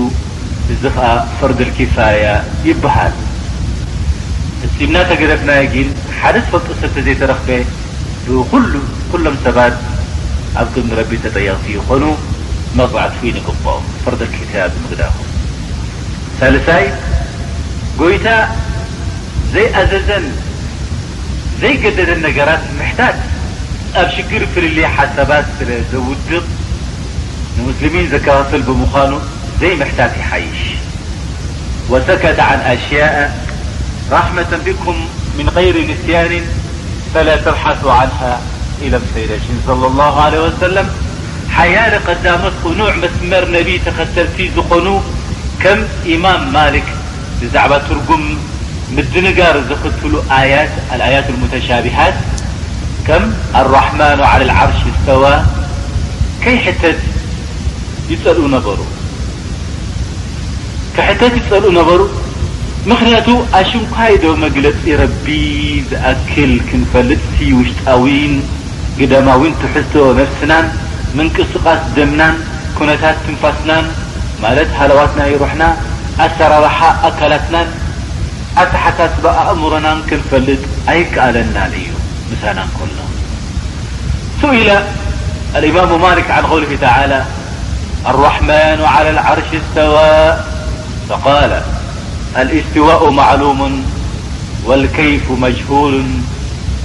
[0.74, 1.08] እዚ ከዓ
[1.40, 2.24] ፈርደልኪፋያ
[2.68, 3.14] ይበሃል
[4.66, 7.50] እፂምና ተገደፍና ግን ሓደ ፈጦ ሰብተ ዘይተረክበ
[8.52, 8.74] ብሉ
[9.12, 9.76] ኩሎም ሰባት
[10.62, 12.04] ኣብ ንረቢ ተጠቅቲ ይኾኑ
[12.80, 13.48] መባዕት ንግ
[14.06, 15.02] ፈርደኪፋያ ብምግዳ
[16.40, 16.88] ሳሳይ
[18.00, 18.28] ጎይታ
[19.56, 20.26] ዘይኣዘዘን
[21.62, 23.20] ዘይገደደን ነገራት ምሕታት
[24.02, 25.54] ኣብ ሽግር ፍልል ሓሳባት
[25.94, 26.44] ዘውድቕ
[27.68, 29.20] مسلمين زكلبمان
[29.62, 30.60] زي محتا حيش
[31.90, 33.38] وسكت عن أشياء
[34.12, 34.96] رحمة بكم
[35.38, 36.42] من غير نسيان
[37.16, 38.40] فلا تبحثوا عنها
[38.82, 39.30] إلى سيل
[39.68, 40.90] صلى الله عليه وسلم
[41.50, 45.00] حيال قدامت قنوع مسمر نبي تختلتي قنو
[45.64, 45.80] كم
[46.16, 46.84] إمام مالك
[47.54, 48.38] زعبترقم
[48.92, 49.62] مدنار
[50.04, 50.22] تل
[50.96, 52.14] الآيات المتشابهات
[53.08, 55.46] كم الرحمن على العرش استوى
[58.14, 58.80] ይፀልኡ ነበሩ
[60.96, 62.02] ክሕተት ይጸልኡ ነበሩ
[62.92, 63.28] ምክንያቱ
[63.60, 65.26] ኣሽምካይዶ መግለፂ ረቢ
[65.90, 68.34] ዝኣክል ክንፈልጥ ቲ ውሽጣዊን
[69.00, 70.66] ግዳማዊን ትሕቶ መርስናን
[71.18, 72.36] ምንቅስቓስ ደምናን
[72.78, 73.86] ኩነታት ትንፋስናን
[74.44, 75.64] ማለት ሃለዋትና ይሩሕና
[76.26, 77.70] ኣሰራርሓ ኣካላትናን
[78.62, 80.62] ኣተሓሳ ባ ኣእምሮናን ክንፈልጥ
[80.94, 81.92] ኣይከኣለናን እዩ
[82.32, 83.00] ምሳናን ከልሎ
[84.42, 84.74] ስ ኢላ
[85.58, 86.98] አልኢማም ማሊክ ውሊ ተ
[88.10, 90.46] الرحمن على العرش استواء
[91.10, 91.62] فقال
[92.38, 93.86] الاستواء معلوم
[94.66, 96.04] والكيف مجهول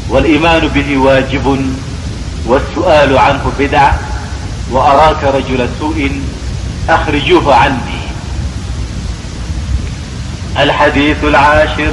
[0.08, 1.72] والإيمان به واجب
[2.46, 3.98] والسؤال عنه بدعة
[4.70, 6.20] وأراك رجل سوء
[6.88, 8.00] أخرجوه عني
[10.58, 11.92] الحديث العاشر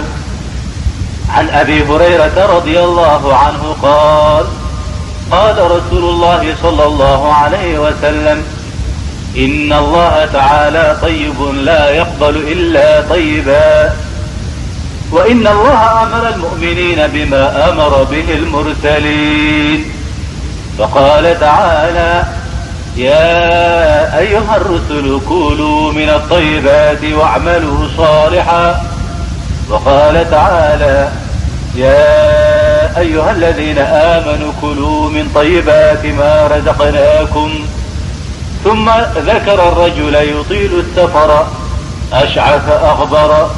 [1.30, 4.46] عن أبي هريرة رضي الله عنه قال
[5.32, 8.44] قال رسول الله صلى الله عليه وسلم
[9.38, 13.94] إن الله تعالى طيب لا يقبل إلا طيبا
[15.12, 19.86] وإن الله أمر المؤمنين بما أمر به المرسلين
[20.80, 22.24] فقال تعالى
[22.96, 28.82] يا أيها الرسل كلوا من الطيبات واعملوا صالحا
[29.70, 31.10] وقال تعالى
[31.76, 32.20] يا
[32.98, 37.54] أيها الذين آمنوا كلوا من طيبات ما رزقناكم
[38.64, 41.46] ثم ذكر الرجل يطيل السفر
[42.14, 43.50] أشعف أخبر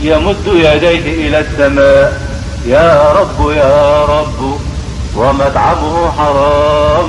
[0.00, 2.20] يمد يديه إلى السماء
[2.66, 4.56] يا رب يا رب
[5.16, 7.04] ومتعمه حرام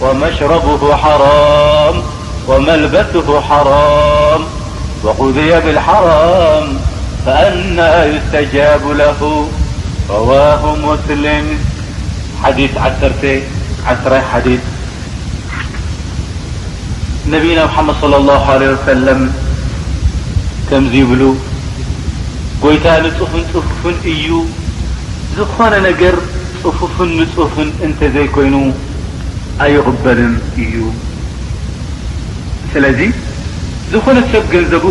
[0.00, 2.02] ومشربه حرام
[2.48, 4.44] وملبسه حرام
[5.02, 6.78] وقذي بالحرام
[7.26, 7.78] فأن
[8.16, 9.48] يستجاب له
[10.10, 12.76] رواه مسلمديثث
[17.32, 19.20] ነቢና ምሓመድ صለ ላሁ ለ ሰለም
[20.68, 21.22] ከምዙ ይብሉ
[22.62, 24.26] ጐይታ ንጽፍን ጽፉፍን እዩ
[25.36, 26.16] ዝኾነ ነገር
[26.62, 28.54] ጽፉፍን ንጽሑፍን እንተ ዘይኮይኑ
[29.64, 30.74] ኣይቕበልን እዩ
[32.72, 33.00] ስለዚ
[33.92, 34.86] ዝኾነ ሰብ ገንዘቡ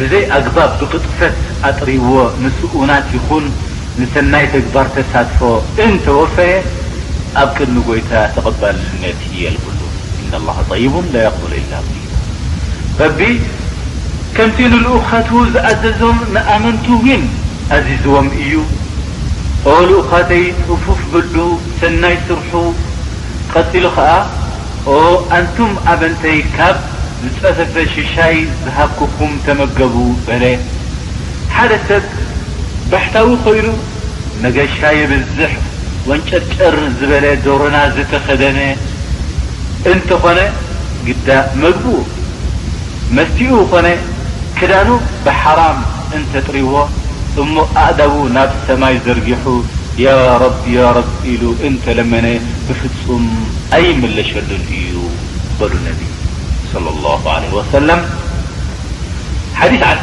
[0.00, 1.36] ብዘይ ኣግባብ ብቕጥፈት
[1.68, 3.46] ኣጥሪብዎ ንስኡናት ይኹን
[4.00, 5.40] ንሰናይ ተግባር ተሳትፎ
[5.86, 6.54] እንተወፈየ
[7.44, 9.73] ኣብ ክድኒ ጐይታ ተቐባል ስነት እየልብ
[10.82, 12.00] ይቡ ላ ሉ ላ መ
[13.00, 13.20] ረቢ
[14.36, 17.24] ከምቲ ንልኡኻቱ ዝኣዘዞም መኣመንቱ ውን
[17.76, 18.52] ኣዚዝዎም እዩ
[19.72, 20.44] ኦ ልኡኻተይ
[20.74, 21.34] እፉፍ ብሉ
[21.80, 22.52] ሰናይ ስርሑ
[23.52, 24.10] ቀፂሉ ኸዓ
[24.94, 24.96] ኦ
[25.38, 26.76] ኣንቱም ኣበንተይ ካብ
[27.22, 29.94] ዝጸፈፈ ሽሻይ ዝሃኩኩም ተመገቡ
[30.26, 30.44] በለ
[31.56, 32.04] ሓደ ሰብ
[32.92, 33.66] ባሕታዊ ኮይኑ
[34.42, 35.52] መገሻ የብዝሕ
[36.08, 38.58] ወንጨርጨር ዝበለ ዶሮና ዝተኸደነ
[39.92, 40.40] እንተኾነ
[41.06, 41.28] ግዳ
[41.62, 41.98] መግቡኡ
[43.16, 43.88] መስቲኡ ኾነ
[44.58, 44.88] ክዳኑ
[45.24, 45.78] ብሓራም
[46.16, 46.72] እንተ ጥሪዎ
[47.42, 49.46] እሞ ኣእዳዉ ናብ ሰማይ ዘርጊሑ
[50.04, 50.14] ያ
[50.54, 52.26] ቢ ያ ረብ ኢሉ እንተ ለመነ
[52.66, 53.24] ብፍጹም
[53.78, 54.94] ኣይመለሸሉን እዩ
[55.58, 56.00] በሉ ነቢ
[56.70, 56.80] صى
[57.52, 57.88] ل ሰለ
[59.60, 59.94] ሓዲ ዓ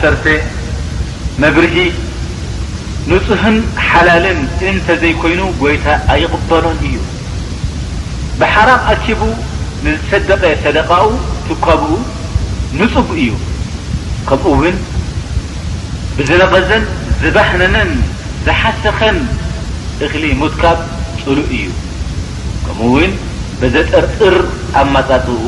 [1.43, 1.75] መብርሂ
[3.11, 3.57] ንጹህን
[3.87, 4.39] ሓላልን
[4.71, 6.97] እንተ ዘይኮይኑ ጐይታ ኣይቕበሮን እዩ
[9.21, 9.33] ቡ
[9.85, 11.05] ንዝሰደቀ ሰደቃኡ
[11.47, 11.91] ትካብኡ
[12.79, 13.29] ንፅቡ እዩ
[14.27, 14.75] ከምኡ እውን
[16.17, 16.83] ብዝነቐዘን
[17.21, 17.91] ዝባህነነን
[18.45, 19.17] ዝሓሰኸን
[20.05, 20.79] እኽሊ ሙትካብ
[21.21, 21.65] ፅሉእ እዩ
[22.65, 23.13] ከምኡ እውን
[23.61, 24.35] በዘጠርጥር
[24.81, 25.47] ኣብ ማጣጥኡ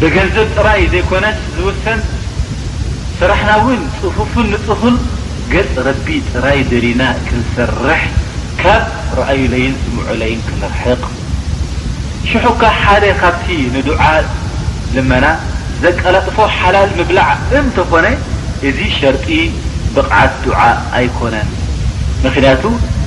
[0.00, 2.00] ብገንዘብ ጥራይ ዘይኮነስ ዝውሰን
[3.20, 4.96] ሰራሕናውን ፅፉፍን ንፅፍል
[5.52, 8.02] ገጽ ረቢ ጥራይ ዘሊና ክልሰርሕ
[8.64, 8.84] ካብ
[9.20, 11.02] ረአዩ ለይን ዝምዐ ለይን ክመርሕቅ
[12.30, 14.00] ሽሑካ ሓደ ካብቲ ንዱዓ
[14.94, 15.26] ልመና
[15.84, 18.06] ዘቀላጥፎ ሓላል ምብላዕ እንተኾነ
[18.68, 19.26] እዚ ሸርጢ
[19.94, 20.60] ብቕዓት ዱዓ
[20.98, 21.34] ኣይኮነ
[22.24, 22.62] ምክንያቱ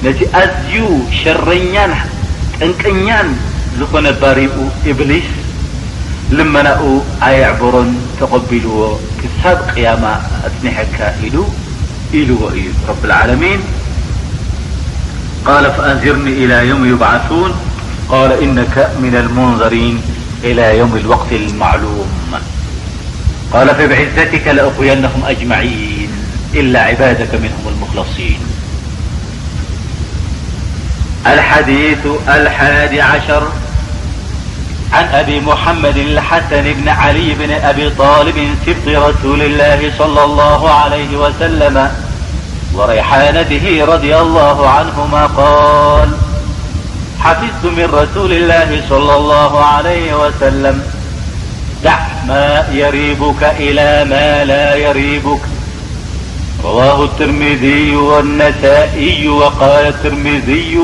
[0.06, 0.76] ነቲ ኣዝዩ
[1.20, 1.92] ሸረኛን
[2.60, 3.28] ጠንቀኛን
[3.80, 4.56] ዝኾነ ባሪኡ
[4.92, 5.28] እብሊስ
[6.38, 6.82] ልመናኡ
[7.28, 8.78] ኣየዕብሮን ተቐቢልዎ
[9.22, 10.04] ክሳብ ቅያማ
[10.48, 10.98] ኣፅኒሐካ
[11.28, 11.38] ኢሉ
[12.22, 13.62] ኢልዎ እዩ ረብ اዓለሚን
[15.94, 16.98] እንዝርኒ إ የ
[17.28, 17.52] ثን
[18.12, 20.02] قال إنك من المنظرين
[20.44, 22.08] إلى يوم الوقت المعلوم
[23.54, 26.10] قال فبعتك لأقوينهم أجمعين
[26.54, 28.48] إلا عبادك منهم المخلصينالديث
[32.28, 33.48] الاديشر
[34.94, 41.18] عن أبي محمد الحسن بن علي بن أبي طالب سبط رسول الله صلى الله عليه
[41.18, 41.92] وسلم
[42.74, 46.10] وريحانته رضي الله عنهماقال
[47.24, 50.82] حفثت من رسول الله صلى الله عليه وسلم
[51.84, 55.40] دع ما يريبك إلى ما لا يريبك
[56.64, 60.80] رواه الترمذي والنسائي وقال الترمذي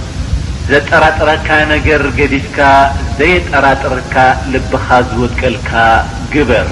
[0.70, 2.58] ዘጠራጠረካ ነገር ገዲዝካ
[3.18, 4.14] ዘየጠራጥረካ
[4.52, 5.70] ልብኻ ዝወድቀልካ
[6.32, 6.68] ግበር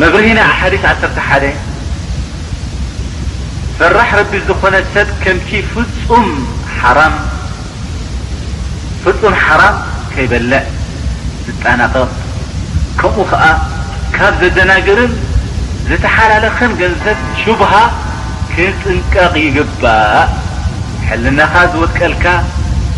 [0.00, 1.44] መብሪሂና ሓዲሽ 1ተ1
[3.78, 6.28] ፍራሕ ረቢ ዝኾነ ሰብ ከምቲ ፍጹምፍፁም
[9.44, 9.76] ሓራም
[10.12, 10.62] ከይበልዕ
[11.44, 12.10] ዝጣናቀቕ
[13.00, 13.44] ከምኡ ኸዓ
[14.16, 15.12] ካብ ዘደናግርን
[15.90, 17.72] ዝተሓላለኸን ገንዘብ ሽብሃ
[18.54, 20.28] ክፅንቀቕ ይግባእ
[21.16, 22.44] لنلك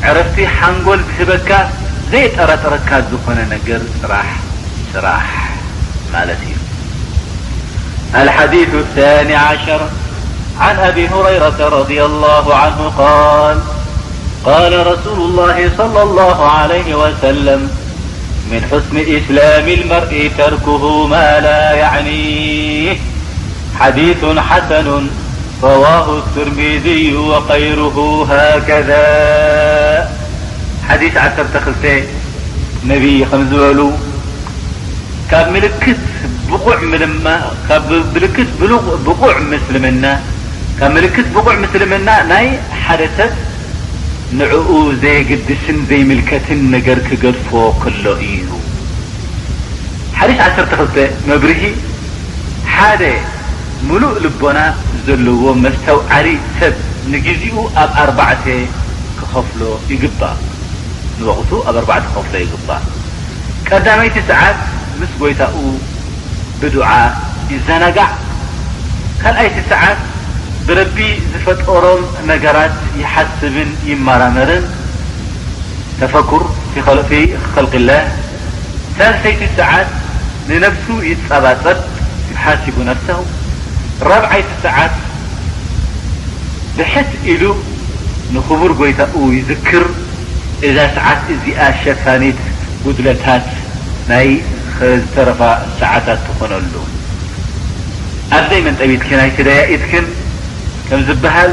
[0.02, 1.50] عرفت نل بك
[2.10, 3.82] زيررنالديث
[8.74, 13.58] الثانيشرعن بي هرير رض اله عنه قال
[14.44, 17.60] قال رسول الله صلى الله عليه وسلم
[18.50, 22.98] من حسن إسلام المرء تركه ما لا يعنييثس
[25.68, 27.80] روه الትርሚዝዩ وخيሩ
[28.68, 28.90] كذ
[31.00, 31.16] ዲث
[31.64, 31.90] 2
[32.90, 32.96] ነ
[33.32, 33.78] ዝበሉ
[35.52, 35.60] ብ
[41.04, 42.48] ልክት ብغዕ ምስልምና ናይ
[42.84, 43.32] ሓደሰብ
[44.38, 44.68] ንዕኡ
[45.02, 47.50] ዘግድስን ዘይምልከትን ነገር ክገድፎ
[47.82, 48.46] ክሎ እዩ
[54.14, 56.26] 2 እዘለዎ መስተውዓሪ
[56.56, 56.74] ሰብ
[57.12, 58.30] ንግዜኡ ኣብ ኣርባዕ
[59.18, 59.60] ክኸፍሎ
[59.92, 60.36] ይግባእ
[61.20, 62.82] ንቅቱ ኣብ ኣዕ ክኸፍሎ ይግባእ
[63.68, 64.58] ቀዳማይቲ ሰዓት
[64.98, 65.54] ምስ ጐይታኡ
[66.60, 66.86] ብድዓ
[67.54, 68.10] ይዘናጋዕ
[69.22, 70.00] ካልኣይቲ ሰዓት
[70.68, 70.96] ብረቢ
[71.32, 72.02] ዝፈጠሮም
[72.32, 74.64] ነገራት ይሓስብን ይመራመርን
[76.00, 76.44] ተፈኩር
[76.74, 77.88] ክኸልክለ
[78.98, 79.90] ሳተይቲ ሰዓት
[80.52, 81.78] ንነፍሱ ይፀባፀጥ
[82.44, 83.08] ሓሲቡ ነፍሰ
[84.08, 84.94] ረብዓይት ሰዓት
[86.76, 87.42] ብሕት ኢሉ
[88.34, 89.84] ንኽቡር ጐይታኡ ይዝክር
[90.68, 92.38] እዛ ሰዓት እዚኣ ሸፋኒት
[92.84, 93.46] ጉድለታት
[94.10, 94.28] ናይ
[95.02, 95.40] ዝተረፋ
[95.80, 96.74] ሰዓታት ትኾነሉ
[98.36, 100.06] ኣብዘይ መንጠቢትክን ናይስዳያኢትክን
[100.88, 101.50] ከም ዝበሃል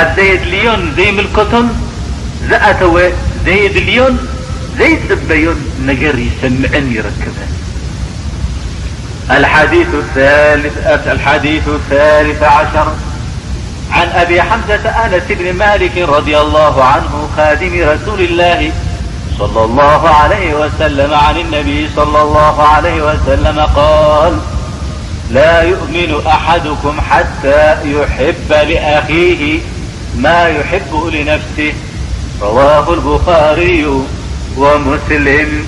[0.00, 1.68] ኣብ ዘየድልዮን ዘይምልከቶን
[2.50, 2.96] ዝኣተወ
[3.48, 4.14] ዘየድልዮን
[4.80, 5.58] ዘይፅበዮን
[5.90, 7.36] ነገር ይሰምዕን ይረክብ
[9.36, 9.86] الحديث
[10.84, 12.92] الثالث عشر
[13.92, 18.72] عن أبي حمزة أنس بن مالك رضي الله عنه خادم رسول الله
[19.38, 24.38] صلى الله عليه وسلم عن النبي -صلىالله عليه وسلم قال
[25.30, 29.60] لا يؤمن أحدكم حتى يحب لأخيه
[30.18, 31.72] ما يحب لنفسه
[32.42, 33.86] رواه البخاري
[34.56, 35.66] ومسلم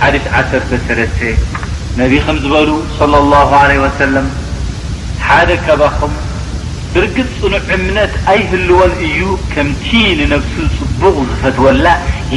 [0.00, 0.22] حديث
[0.62, 1.08] رسل
[2.00, 2.68] ነቢ ከም ዝበሉ
[2.98, 4.26] صለ ላه ለ ወሰለም
[5.26, 6.12] ሓደ ከባኹም
[6.98, 9.20] እርግፅ ጽኑዕ እምነት ኣይ ህልወን እዩ
[9.52, 9.86] ከምቲ
[10.20, 11.86] ንነፍሲ ፅቡቕ ዝፈትወላ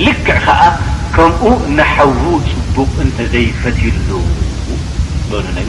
[0.06, 0.62] ልክዕ ኸዓ
[1.16, 1.42] ከምኡ
[1.78, 4.10] ንሓዉ ፅቡቕ እንተዘይፈትይሉ
[5.32, 5.60] በሉ ነ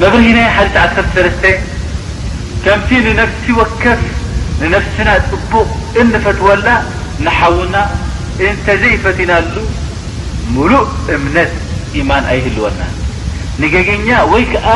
[0.00, 1.46] መብሪህናይ ሓ 13
[2.64, 4.02] ከምቲ ንነፍሲ ወከፍ
[4.62, 5.68] ንነፍስና ፅቡቕ
[6.02, 6.66] እንፈትወላ
[7.26, 7.76] ንሓውና
[8.48, 9.52] እንተዘይፈትናሉ
[10.56, 10.84] ሙሉእ
[11.16, 11.54] እምነት
[12.08, 12.82] ማን ኣይህልወና
[13.60, 14.68] ንገገኛ ወይ ከዓ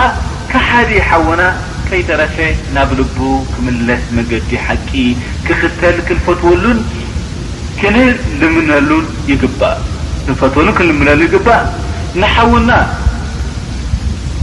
[0.50, 1.42] ካሓዲ ሓውና
[1.88, 2.36] ከይተረፈ
[2.74, 3.18] ናብ ልቡ
[3.54, 4.90] ክምለስ መንገዲ ሓቂ
[5.46, 6.78] ክኽተል ክንፈትወሉን
[8.70, 8.90] ልሉ
[10.54, 11.64] ፈሉ ክንልምሉ ይግባእ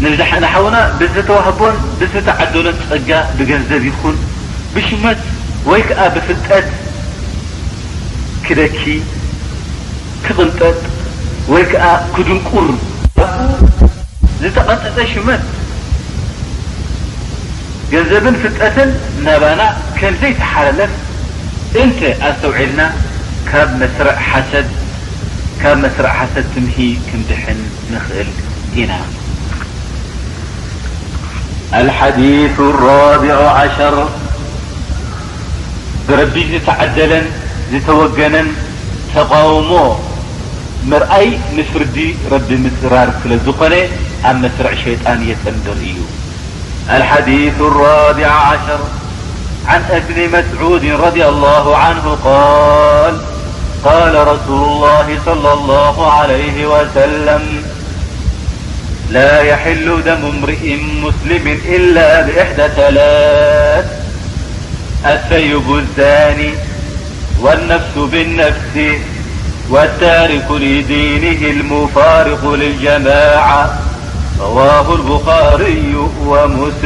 [0.03, 4.17] ንሓውና ብዝተዋህቦን ብዝተዓደሎን ፀጋ ብገንዘብ ይኩን
[4.73, 5.21] ብሽመት
[5.69, 6.67] ወይ ከዓ ብፍልጠት
[8.45, 8.81] ክደኪ
[10.25, 10.77] ክቕልጠጥ
[11.53, 12.65] ወይ ከዓ ክድንቁር
[14.39, 15.43] ዝተቐጠጠ ሽመት
[17.91, 18.89] ገንዘብን ፍጠትን
[19.25, 19.61] ናባና
[19.99, 20.93] ከንዘይ ተሓላለፍ
[21.83, 21.99] እንተ
[22.29, 23.51] ኣዝተውዒልና ካ
[24.51, 24.63] ሰ
[25.61, 26.77] ካብ መስረዕ ሓሰድ ትምሂ
[27.09, 27.59] ክምድሐን
[27.91, 28.29] ንኽእል
[28.81, 28.93] ኢና
[31.99, 32.57] ሓዲث
[32.87, 33.23] ራብ
[33.77, 33.87] ሸ
[36.09, 37.25] ብረቢ ዝተዓደለን
[37.71, 38.49] ዝተወገነን
[39.15, 39.71] ተቃውሞ
[40.87, 43.87] مرأي مفردي رب مسرارلزن
[44.25, 45.95] أماسرع شيطان يسني
[46.89, 48.79] الحديث الرابع عشر
[49.67, 53.17] عن قبن مسعود رضي الله عنه قال
[53.85, 57.41] قال رسول الله صلى الله عليه وسلم
[59.09, 63.85] لا يحل دم امرئ مسلم إلا بإحدى ثلاث
[65.05, 66.53] الثيبالزاني
[67.41, 68.97] والنفس بالنفس
[69.69, 73.79] والتارك لدينه المفرق للجاعة
[74.39, 75.57] ره اا
[76.25, 76.85] ومس ث1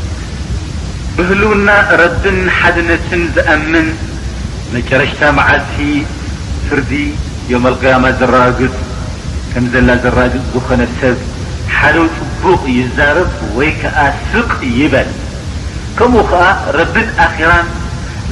[1.21, 1.69] ብህልውና
[1.99, 3.87] ረብን ሓድነትን ዝኣምን
[4.75, 5.77] መጨረሽታ መዓልቲ
[6.67, 6.91] ፍርዲ
[7.51, 8.75] ዮ ኣልጋማ ዘረግፅ
[9.51, 11.17] ከም ዘላ ዘራግፅ ዝኾነ ሰብ
[11.75, 13.97] ሓደው ፅቡቕ ይዛረብ ወይ ከዓ
[14.31, 15.09] ስቅ ይበል
[15.99, 16.45] ከምኡ ከዓ
[16.77, 17.67] ረብን ኣኪራን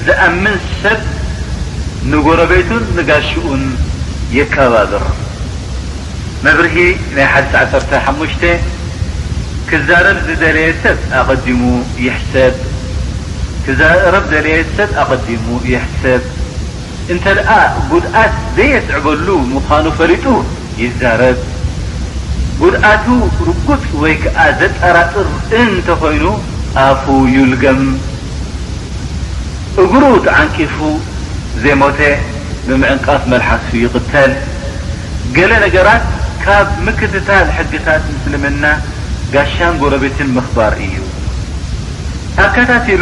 [0.08, 1.00] ዝኣምን ሰብ
[2.14, 3.64] ንጐረቤቱን ንጋሽኡን
[4.38, 5.06] የከባብር
[6.48, 6.76] መብርሂ
[7.18, 8.36] ናይ ሓዲ 15ሙሽ
[9.70, 11.60] ክዛረብ ዝደለየ ሰብ ኣቐዲሙ
[12.08, 12.54] ይሕሰብ
[13.72, 13.80] እዛ
[14.14, 16.22] ረብ ዘልየ ሰብ ኣቐዲሙ ይሕሰብ
[17.14, 17.50] እንተ ደኣ
[17.90, 20.26] ጉድኣት ዘየስዕበሉ ምዃኑ ፈሊጡ
[20.82, 21.38] ይዛረብ
[22.62, 23.06] ጉድኣቱ
[23.48, 25.28] ርጉፅ ወይ ከዓ ዘጠራጥር
[25.62, 26.26] እንተ ኮይኑ
[26.86, 27.04] ኣፉ
[27.36, 27.82] ዩልገም
[29.86, 30.78] እግሩ ተዓንቂፉ
[31.64, 32.02] ዘሞተ
[32.68, 34.32] ብምዕንቃፍ መልሓሱ ይቕተል
[35.38, 36.06] ገለ ነገራት
[36.44, 38.64] ካብ ምክትታል ሕግታት ምስልምና
[39.34, 40.96] ጋሻን ጐረቤትን ምኽባር እዩ
[42.44, 43.02] ኣከታሉ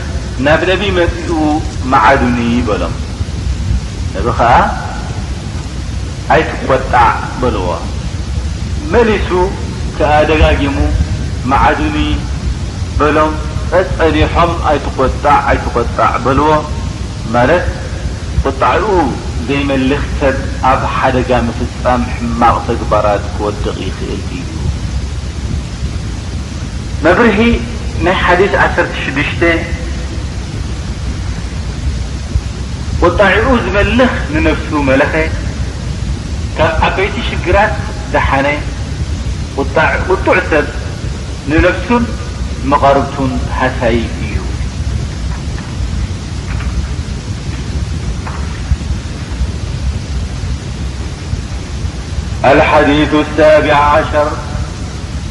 [0.45, 1.39] ናብ ነቢ መጺኡ
[1.91, 2.93] ማዓዱኒዪ በሎም
[4.13, 4.53] ነብ ከዓ
[6.35, 7.09] ኣይትቆጣዕ
[7.41, 7.67] በልዎ
[8.93, 9.29] መሊሱ
[9.97, 10.77] ከዓ ደጋጊሙ
[11.51, 11.97] ማዓዱኒ
[12.99, 13.33] በሎም
[13.99, 16.49] ፀኒሖም ኣይትቆጣዕ ኣይትቆጣዕ በልዎ
[17.35, 17.67] ማለት
[18.45, 18.93] ቁጣዕኡ
[19.49, 20.37] ዘይመልኽ ሰብ
[20.71, 24.41] ኣብ ሓደጋ ምስጻም ሕማቕ ተግባራት ክወድቕ ይኽእል ዩ
[27.05, 27.37] መብርሂ
[28.05, 29.37] ናይ ሓዲ 16ሽ
[33.03, 35.13] ውጣዕኡ ዝመልኽ ንነፍሱ መለኸ
[36.57, 37.73] ካብ ኣበይቲ ሽግራት
[38.13, 38.47] ዝሓነ
[39.59, 40.65] ውጣዕ ቅጡዕ ሰብ
[41.51, 42.03] ንነፍሱን
[42.71, 44.37] መቐርብቱን ሃሳይ እዩ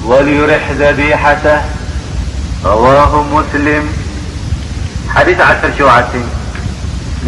[0.05, 1.61] وليرح ذبيحته
[2.65, 3.85] ረዋه ሙስሊም
[5.13, 6.19] ሓዲث 1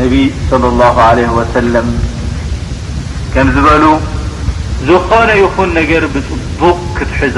[0.02, 0.14] ነቢ
[0.50, 1.76] ص ل ሰለ
[3.34, 3.84] ከም ዝበሉ
[4.90, 7.38] ዝኾነ ይኹን ነገ ብፅቡቕ ክትዞ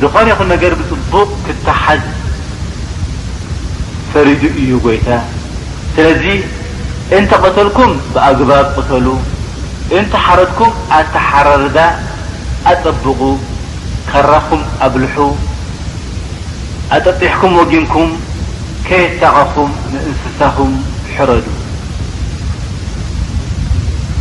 [0.00, 2.02] ዝኾነ ይኹን ነገር ብፅቡቕ ክተሓዝ
[4.14, 5.08] ፈሪዱ እዩ ጐይታ
[5.94, 6.24] ስለዚ
[7.18, 9.06] እንተ ቐተልኩም ብኣግባብ ቅተሉ
[9.98, 11.78] እንተ ሓረትኩም ኣተ ሓረርዳ
[12.72, 13.20] ኣጠብቑ
[14.10, 15.18] ከራኩም ኣብልሑ
[16.94, 18.10] ኣጠጢሕኩም ወጊንኩም
[18.86, 20.72] ከየ ታቐኹም ንእንስሳኹም
[21.16, 21.46] ሕረዱ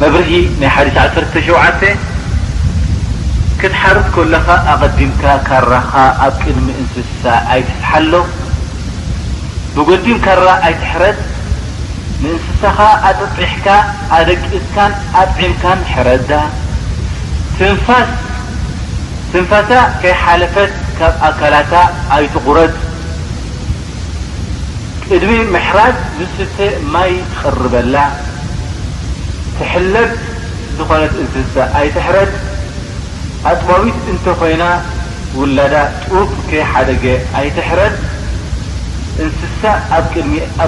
[0.02, 0.30] መብርሂ
[0.62, 1.82] ናይ ሓዲ1ሸ
[3.60, 5.92] ክትሓርት ከለኻ ኣቐዲምካ ካራኻ
[6.28, 7.24] ኣብ ቅድሚ እንስሳ
[7.58, 8.14] ኣይትሰሓሎ
[9.76, 11.20] ብጐዲም ካራ ኣይትሕረት
[12.24, 12.80] ንእንስሳኻ
[13.10, 13.68] ኣጠጢሕካ
[14.20, 14.92] ኣደቂእስካን
[15.22, 16.32] ኣጥዕምካን ሕረዳ
[19.34, 19.70] ስንፋሳ
[20.02, 21.74] ከይ ሓለፈት ካብ ኣካላታ
[22.16, 22.74] ኣይትቑረት
[25.06, 26.58] ቅድሚ ምሕራት ንስተ
[26.94, 27.96] ማይ ቅርበላ
[29.58, 30.10] ትሕለብ
[30.80, 32.32] ዝኾነት እንስሳ ኣይትሕረድ
[33.52, 34.64] ኣጥባዊት እንተ ኮይና
[35.40, 35.76] ውላዳ
[36.10, 37.06] ጡብ ከይ ሓደገ
[37.42, 37.96] ኣይትሕረድ
[39.26, 39.62] እንስሳ
[39.98, 40.06] ኣብ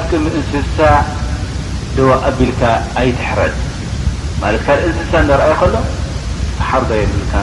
[0.05, 0.79] ቅድሚ እንስሳ
[1.97, 2.61] ደዋ ቀቢልካ
[3.01, 3.53] ኣይትሕረድ
[4.43, 5.75] ማለት ካ እንስሳ እረአዩ ከሎ
[6.61, 7.33] ተሓርዳ የብልካ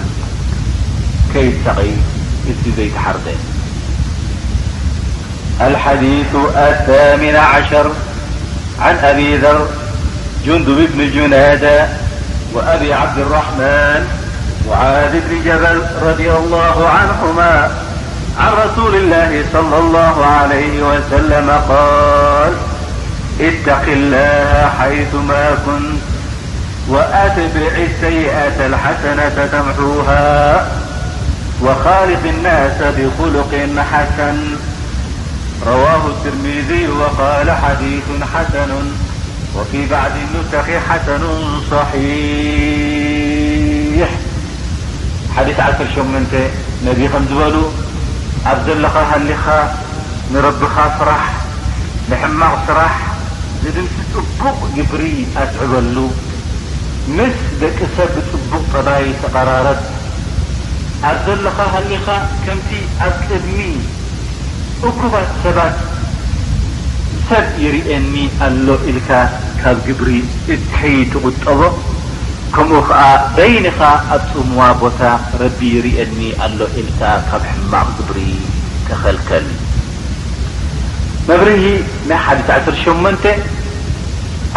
[5.61, 7.91] الحديث الثامن عشر
[8.81, 9.67] عن أبي ذر
[10.47, 11.89] جندب بن جنادا
[12.55, 14.07] وأبي عبد الرحمن
[14.69, 17.71] وعان بن جبل رضي الله عنهما
[18.39, 22.53] عن رسول الله صلى الله عليه وسلم قال
[23.41, 26.03] اتق الله حيث ما كنت
[26.89, 30.67] وأتبع السيئة الحسنة تمحوها
[31.63, 33.55] وخالق الناس بخلق
[33.93, 34.39] حسن
[35.67, 38.03] رواه الترميذي وقال حديث
[38.35, 38.71] حسن
[39.57, 41.21] وفي بعض متخ حسن
[41.71, 44.09] صحيح
[45.37, 46.35] حديث عصرشمنت
[46.85, 47.71] ني مزلو
[48.47, 49.35] عبدل هل
[50.35, 50.63] نرب
[50.99, 51.33] سرح
[52.11, 53.07] لحمق صرح
[53.65, 53.85] دم
[54.45, 56.09] بق جبري أسعبل
[57.17, 59.83] مس دسببق طبايقرارت
[61.09, 62.07] ኣብ ዘለኻ ሃሊኻ
[62.45, 62.71] ከምቲ
[63.07, 63.61] ኣብ ቅድሚ
[64.89, 65.77] እኩባት ሰባት
[67.29, 68.15] ሰብ ይርአኒ
[68.47, 69.11] ኣሎ ኢልካ
[69.61, 70.11] ካብ ግብሪ
[70.55, 71.61] እትሕይ ትቝጠቦ
[72.55, 73.01] ከምኡ ከዓ
[73.37, 73.79] በይንኻ
[74.17, 75.01] ኣብ ፅምዋ ቦታ
[75.43, 78.19] ረቢ ይርአኒ ኣሎ ኢልካ ካብ ሕማቕ ግብሪ
[78.89, 79.47] ተኸልከል
[81.29, 81.65] መብርሂ
[82.11, 83.31] ናይ 118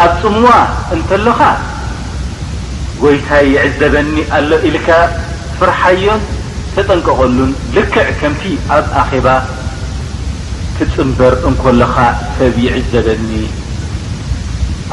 [0.04, 0.52] ኣብ ፅምዋ
[0.96, 1.40] እንተለኻ
[3.02, 4.90] ጐይታይ ይዕዘበኒ ኣሎ ኢልካ
[5.58, 6.20] ፍርሓዮን
[6.76, 8.42] ተጠንቀቀሉን ልክዕ ከምቲ
[8.76, 9.26] ኣብ ኣኼባ
[10.76, 11.96] ትፅንበር እንከሎካ
[12.36, 13.30] ሰብ ይዕዘበኒ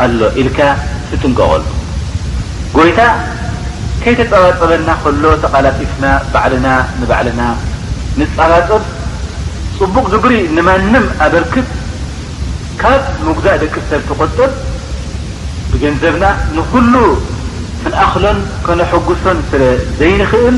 [0.03, 0.59] ኣሎ ኢልካ
[1.09, 1.63] ትጥንቀቀሉ
[2.75, 3.01] ጐይታ
[4.03, 6.67] ከይተፀባፀበና ከሎ ተቓላጢፍና ባዕልና
[6.99, 7.41] ንባዕልና
[8.19, 8.83] ንፀባፀብ
[9.79, 11.67] ፅቡቅ ግጉሪ ንማንም ኣበርክብ
[12.81, 14.51] ካብ ምጉዛእ ደቂ ሰብ ትቆጠር
[15.71, 16.25] ብገንዘብና
[16.57, 16.93] ንኩሉ
[17.81, 19.61] ክንኣኽሎን ክነሐጉሶን ስለ
[19.99, 20.57] ዘይንኽእል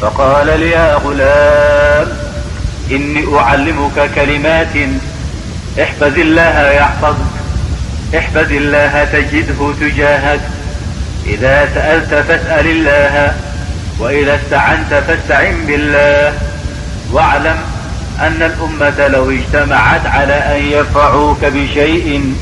[0.00, 2.08] فقال ليا غلام
[2.90, 4.74] إني أعلمك كلمات
[5.82, 7.14] احف الله يحفظ
[8.18, 10.40] احفذ الله تجده تجاهك
[11.26, 13.34] إذا سألت فاسأل الله
[14.00, 16.32] وإذا استعنت فاستعن بالله
[17.12, 17.56] واعلم
[18.20, 22.34] أن الأمة لو اجتمعت على أن ينفعوك بشيء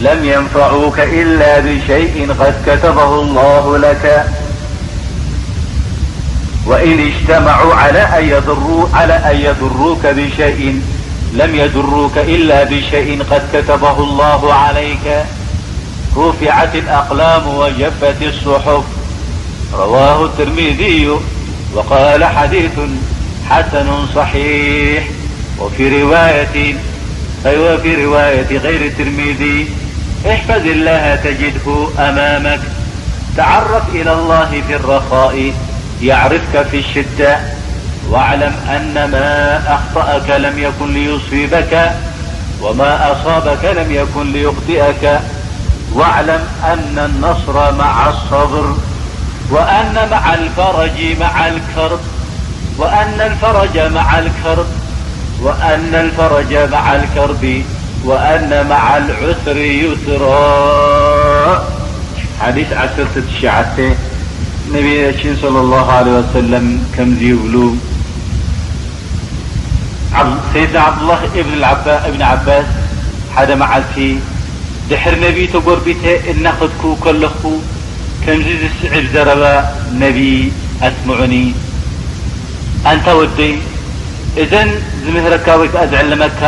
[0.00, 4.26] لم ينفعوك إلا بشيء قد كتبه الله لك
[6.66, 7.74] وإن اجتمعوا
[8.94, 10.82] على أن يذروك بشيء
[11.32, 15.24] لم يذروك إلا بشيء قد كتبه الله عليك
[16.16, 18.82] رفعت الأقلام وجفت الصحف
[19.74, 21.10] رواه الترميذي
[21.74, 22.70] وقال حديث
[23.50, 25.04] حسن صحيح
[25.58, 26.02] وفي
[28.04, 29.68] رواية غير الترميذي
[30.30, 32.60] احفذ الله تجده أمامك
[33.36, 35.52] تعرف إلى الله في الرخاء
[36.02, 37.36] يعرفك في الشدة
[38.10, 41.92] واعلم أن ما أخطأك لم يكن ليصيبك
[42.62, 45.20] وما أصابك لم يكن ليخطئك
[45.92, 48.76] واعلم أن النصر مع الصبرأن
[50.32, 51.48] الفرج مع
[56.96, 57.64] الكرب
[58.04, 61.66] وأن مع العثر يثراء
[64.74, 64.86] ነብ
[65.20, 67.54] ሽን صለ ه ሰለም ከምዙ ይብሉ
[70.52, 71.20] ሰይድና ዓብድላህ
[72.08, 72.68] እብን ዓባስ
[73.34, 73.96] ሓደ መዓልቲ
[74.90, 77.42] ድሕሪ ነብይ ተጐርቢተ እናክድኩ ከለኩ
[78.22, 79.44] ከምዚ ዝስዕብ ዘረባ
[80.02, 80.32] ነብይ
[80.88, 81.34] ኣስምዑኒ
[82.92, 83.52] ኣንታ ወደይ
[84.44, 84.70] እዘን
[85.04, 86.40] ዝምህረካ ወይታ ዝዕለመካ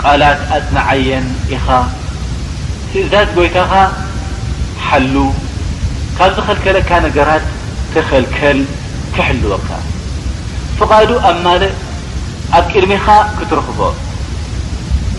[0.00, 1.26] ቃላት ኣፅነዓየን
[1.56, 1.66] ኢኻ
[2.90, 3.72] ትእዛዝ ጐይታኻ
[4.88, 5.14] ሓሉ
[6.18, 7.44] ካብ ዝኸልከለካ ነገራት
[7.94, 8.58] ተከልከል
[9.14, 9.68] ክሕልወካ
[10.78, 11.74] ፍቓዱ ኣብ ማለእ
[12.58, 13.06] ኣብ ቅድሜኻ
[13.38, 13.80] ክትረክቦ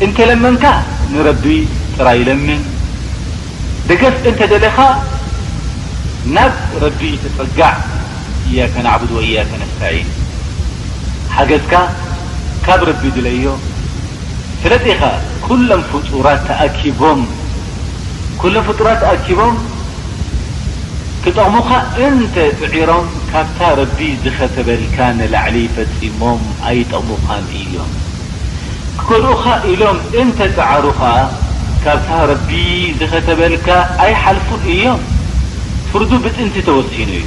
[0.05, 0.63] እንተለመንካ
[1.11, 1.45] ንረቢ
[1.95, 2.61] ጥራይ ይለምን
[3.89, 4.77] ደገፍ እንተደለኻ
[6.35, 6.53] ናብ
[6.83, 7.75] ረቢ ተፀጋዕ
[8.49, 10.09] እያከ ናዕቡድ ወኢያከ ነስተዒን
[11.35, 11.73] ሓገዝካ
[12.65, 13.47] ካብ ረቢ ድለዮ
[14.63, 15.01] ፍረጢኻ
[15.69, 15.81] ሎም
[16.49, 17.21] ተኪቦም
[18.79, 19.55] ጡራት ተኣኪቦም
[21.27, 21.69] ክጠቕሙካ
[22.05, 27.87] እንተ ፅዒሮም ካብታ ረቢ ዝኸተበልካ ንላዕሊ ፈፂሞም ኣይጠቕሙካን እዮም
[29.07, 30.99] ከልኡኻ ኢሎም እንተ ፅዓሩኻ
[31.83, 32.49] ካብታ ረቢ
[32.99, 33.67] ዝኸተበልካ
[34.05, 34.99] ኣይሓልፉን እዮም
[35.93, 37.25] ፍርዱ ብጥንቲ ተወሲኑ እዩ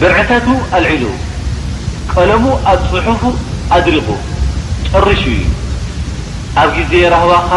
[0.00, 0.48] ብርዕታት
[0.78, 1.04] ኣልዕሉ
[2.14, 3.22] ቀለሙ ኣብ ፅሑፉ
[3.78, 4.08] ኣድሪቑ
[4.92, 5.44] ጨርሹ እዩ
[6.62, 7.50] ኣብ ጊዜ ራህዋኻ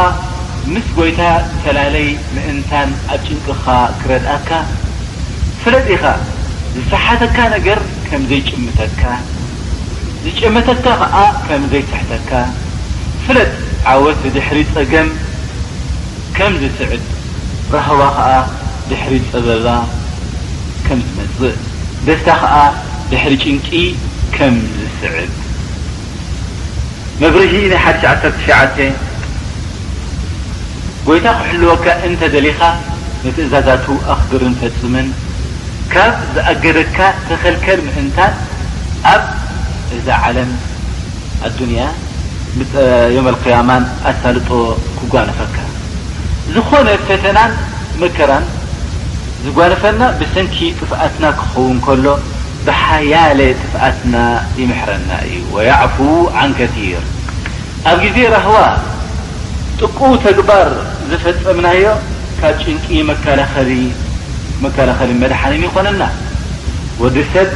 [0.74, 1.22] ምስ ጐይታ
[1.64, 3.66] ተላለይ ምእንታን ኣብ ጭንቅኻ
[4.02, 4.50] ክረድአካ
[5.62, 6.04] ፍለጥ ኢኻ
[6.76, 9.02] ዝሰሓተካ ነገር ከም ዘይጭምተካ
[10.24, 11.16] ዝጨመተካ ኸዓ
[11.48, 12.32] ከም ዘይሰሕተካ
[13.26, 13.52] ፍለጥ
[13.92, 15.10] ዓወት ድሕሪ ፀገም
[16.38, 17.04] ከም ዝስዕድ
[17.76, 18.32] ረህዋ ኸዓ
[18.90, 19.68] ድሕሪ ጸበባ
[20.88, 21.60] ከም ዝመጽእ
[22.08, 22.58] ደስታ ኸዓ
[23.12, 23.68] ድሕሪ ጭንቂ
[24.36, 25.32] ከም ዝስዕድ
[27.22, 28.78] መብሪሂ ና 101ሸ
[31.06, 32.60] ጐይታ ክሕልወካ እንተደሊኻ
[33.26, 35.08] ንትእዛታቱ ኣኽብርን ፈፅምን
[35.94, 36.98] ካብ ዝኣገደካ
[37.28, 38.36] ተኸልከል ምእንታት
[39.14, 39.24] ኣብ
[39.98, 40.52] እዛ ዓለም
[41.50, 41.80] ኣዱንያ
[43.16, 44.50] ዮመ ልክያማን ኣሳልጦ
[45.00, 45.56] ክጓነፈካ
[46.56, 47.52] ዝኾነ ፈተናን
[48.04, 48.46] መከራን
[49.48, 52.06] ዝጓነፈና ብሰንኪ ጥፍኣትና ክኸውን ከሎ
[52.66, 54.16] ብሓያለ ጥፍኣትና
[54.62, 55.98] ይምሕረና እዩ ወያዕፉ
[56.42, 57.04] ዓን ከቲር
[57.90, 58.58] ኣብ ጊዜ ራህዋ
[59.84, 60.68] ጥቁ ተግባር
[61.10, 61.84] ዝፈጸምናዮ
[62.40, 63.72] ካብ ጭንቂ መከላኸሊ
[64.66, 66.04] መከላኸሊ መድሓንን ይኾነና
[67.02, 67.50] ወዲ ሰብ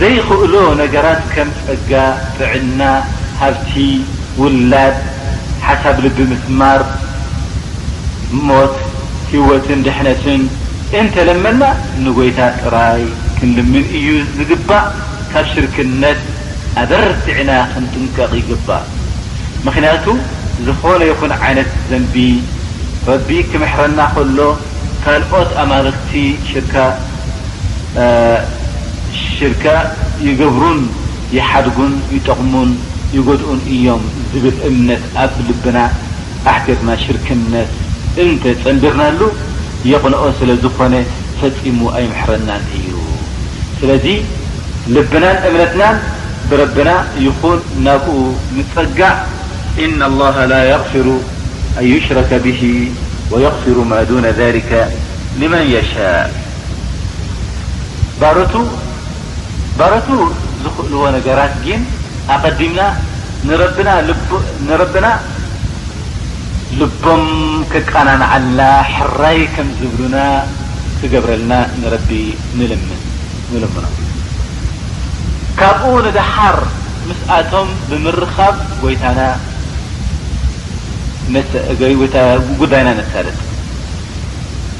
[0.00, 1.92] ዘይኽእሎ ነገራት ከም ጸጋ
[2.38, 2.82] ጥዕና
[3.40, 3.72] ሃብቲ
[4.40, 4.96] ውላድ
[5.66, 6.82] ሓሳብ ልቢ ምስማር
[8.48, 8.76] ሞት
[9.32, 10.42] ህይወትን ድሕነትን
[11.00, 11.62] እንተለመና
[12.06, 13.04] ንጐይታ ጥራይ
[13.38, 14.08] ክንልምን እዩ
[14.38, 14.86] ዝግባእ
[15.32, 16.20] ካብ ሽርክነት
[16.82, 18.84] ኣበርትዕና ክንጥንቀቕ ይግባእ
[19.68, 20.04] ምክንያቱ
[20.66, 22.14] ዝኾነ ይኹን ዓይነት ዘንቢ
[23.08, 24.38] ረቢ ክምሕረና ከሎ
[25.04, 26.12] ካልኦት ኣማርክቲ
[29.18, 29.64] ሽሽርካ
[30.26, 30.78] ይገብሩን
[31.36, 32.70] ይሓድጉን ይጠቕሙን
[33.16, 35.78] ይጎድኡን እዮም ዝብል እምነት ኣብ ልብና
[36.54, 37.70] ኣከትና ሽርክነት
[38.24, 39.20] እንተ ፀንቢርናሉ
[39.92, 40.94] የቕንኦ ስለ ዝኾነ
[41.40, 42.90] ፈፂሙ ኣይምሕረናን እዩ
[43.80, 44.06] ስለዚ
[44.96, 45.96] ልብናን እምነትናን
[46.50, 46.90] ብረብና
[47.24, 48.16] ይኹን ናብኡ
[48.56, 49.16] ምፀጋእ
[49.84, 51.06] إن الله ل يغፍሩ
[51.80, 52.62] ن يሽረከ به
[53.32, 53.76] ويغሩ
[54.10, 54.40] دون ذ
[55.40, 56.30] لን يشا
[59.78, 60.04] ባረቱ
[60.64, 61.82] ዝክእልዎ ነገራት ን
[62.34, 62.80] ኣዲምና
[64.80, 65.06] ረና
[66.80, 67.24] ልቦም
[67.72, 68.60] ክቀናንዓላ
[68.94, 70.16] ሕራይ ከም ዝብሉና
[71.00, 71.94] ክገብረልና ንረ
[72.70, 72.82] ልም
[75.60, 76.56] ካብኡ ዳሓር
[77.08, 78.54] ምስኣቶም ብምካብ
[78.92, 79.20] ይታና
[81.34, 83.36] ጉዳይና ነሳለት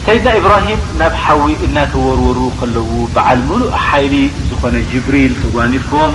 [0.06, 4.14] ሰይድና ኢብራሂም ናብ ሓዊ እናተወርወሩ ከለዉ በዓል ሙሉእ ሓይሊ
[4.48, 6.14] ዝኾነ ጅብሪል ትጓኒፎዎም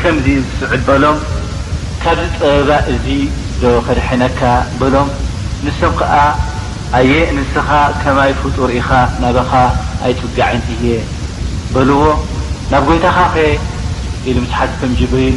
[0.00, 0.26] ከምዙ
[0.58, 1.18] ዝስዑል በሎም
[2.02, 3.06] ካብዚ ጠበባ እዙ
[3.60, 4.40] ዶ ከድሕነካ
[4.80, 5.08] በሎም
[5.64, 6.14] ንሶም ከዓ
[6.98, 7.68] ኣየ ንስኻ
[8.02, 8.88] ከማይ ፍጡር ኢኻ
[9.22, 9.52] ናባኻ
[10.06, 10.86] ኣይፅጋዐን እየ
[11.74, 12.00] በልዎ
[12.72, 13.46] ናብ ጎይታኻ ኸ
[14.30, 15.36] ኢሉ ምስሓት ከም ጅብሪል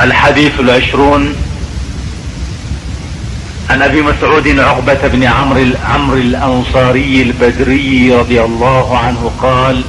[0.00, 1.34] الحديث العشرون
[3.70, 5.22] عن أبي مسعود عقبة بن
[5.86, 9.84] عمر الأنصاري البدري رضي الله عنه قال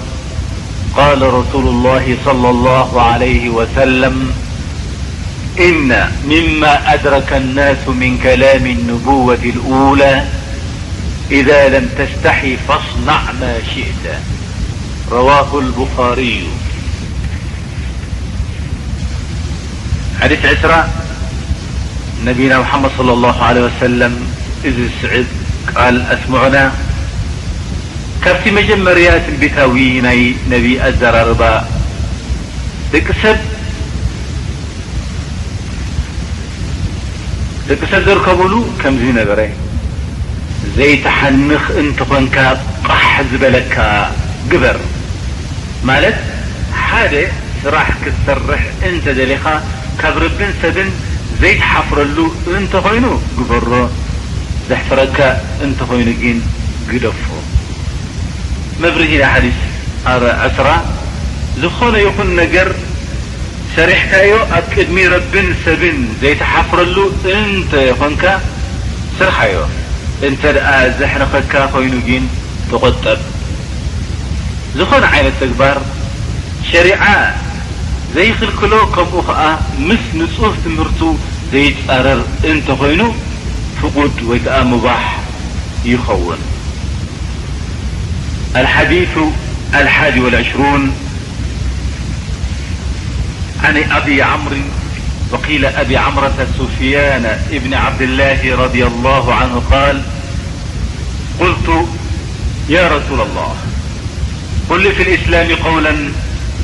[0.97, 4.31] قال رسول الله صلى الله عليه وسلم
[5.59, 10.25] إن مما أدرك الناس من كلام النبوة الأولى
[11.31, 16.27] إذا لم تستحي فاصنع ما شئترواه البخار
[20.23, 20.73] ሓደ ስዕ ስራ
[22.25, 24.13] ነቢና መሓመድ صለ له ع ሰለም
[24.67, 25.27] እዚ ዝስዕብ
[25.71, 26.55] ቃል ኣስምዖና
[28.23, 29.75] ካብቲ መጀመርያ ትቤታዊ
[30.05, 30.21] ናይ
[30.53, 31.41] ነቢይ ኣዘራርባ
[32.93, 33.39] ደደቂ ሰብ
[38.07, 39.39] ዝርከብሉ ከምዚ ነበረ
[40.79, 42.37] ዘይተሓንኽ እንት ኮንካ
[42.89, 43.75] ቕሕ ዝበለካ
[44.53, 44.79] ግበር
[45.91, 46.17] ማለት
[46.87, 47.13] ሓደ
[47.61, 49.45] ስራሕ ክትሰርሕ እንተዘለኻ
[50.01, 50.89] ካብ ረብን ሰብን
[51.41, 52.17] ዘይተሓፍረሉ
[52.57, 53.05] እንተ ኮይኑ
[53.37, 53.69] ግበሮ
[54.69, 55.17] ዘሕፍረካ
[55.65, 56.37] እንተ ኮይኑ ግን
[56.89, 57.23] ግደፉ
[58.83, 59.57] መብሪ ሂዳ ሓዲስ
[60.13, 60.69] ኣበ 20ራ
[61.61, 62.69] ዝኾነ ይኹን ነገር
[63.75, 66.97] ሰሪሕካዮ ኣብ ቅድሚ ረብን ሰብን ዘይተሓፍረሉ
[67.35, 67.71] እንተ
[68.01, 68.23] ኮንካ
[69.19, 69.55] ስርሓዮ
[70.29, 72.25] እንተ ደኣ ዘሕርኸካ ኮይኑ ግን
[72.71, 73.19] ተቆጠብ
[74.77, 75.77] ዝኾነ ይነት ተግባር
[76.69, 76.89] ሸሪ
[78.15, 81.17] زيلكل كم ى مس نوف تمرت
[81.51, 83.13] زيرر نت ين
[83.81, 84.11] فقد
[84.65, 85.19] مباح
[85.85, 86.63] يخونيث
[93.63, 100.01] عنب مروقل أبي عمرة سفيان بن عبدالله رضي الله عنه قال
[101.39, 101.87] قلت
[102.69, 103.55] يارسول الله
[104.69, 105.95] فيلسلمقلا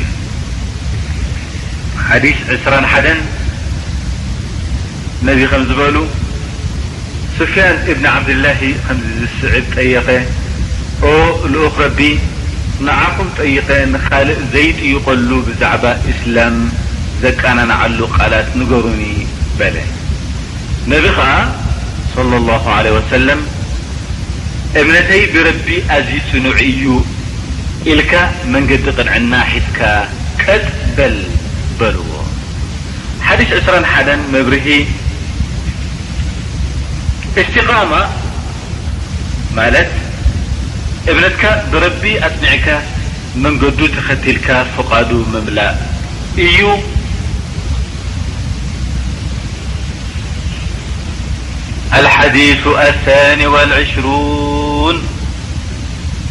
[2.23, 3.09] ዲث 21
[5.27, 5.95] ነذ ከ ዝበሉ
[7.37, 8.89] ስፊያን ብن ዓብድላه ከ
[9.19, 10.07] ዝስዕብ ጠየኸ
[11.53, 11.99] ልኡክ ረቢ
[12.85, 16.55] ንዓقም ጠይኸ ንኻልእ ዘይጥይቀሉ ብዛዕባ እስላም
[17.25, 19.01] ዘቃናናዓሉ ቃላት ንገሩኒ
[19.59, 19.75] በለ
[20.93, 21.29] ነቢ ከዓ
[22.15, 23.29] صى الله عله وሰل
[24.79, 26.83] እብነተይ ብረቢ ኣዝ ስኑዕ እዩ
[27.91, 28.13] إልካ
[28.53, 29.79] መንገዲ ቅንዕና ሒዝካ
[30.43, 32.09] ቀጥበልበልዎ
[33.27, 33.89] ሓዲث 20
[34.31, 34.67] 1 ብርሂ
[37.35, 37.91] ስትቃማ
[39.57, 39.91] ማት
[41.11, 42.67] እብነትካ ብረቢ ኣጽኒዕካ
[43.45, 45.73] መንገዱ ተኸትልካ فቓዱ መምላእ
[46.57, 46.61] ዩ
[51.99, 53.45] الحديثاني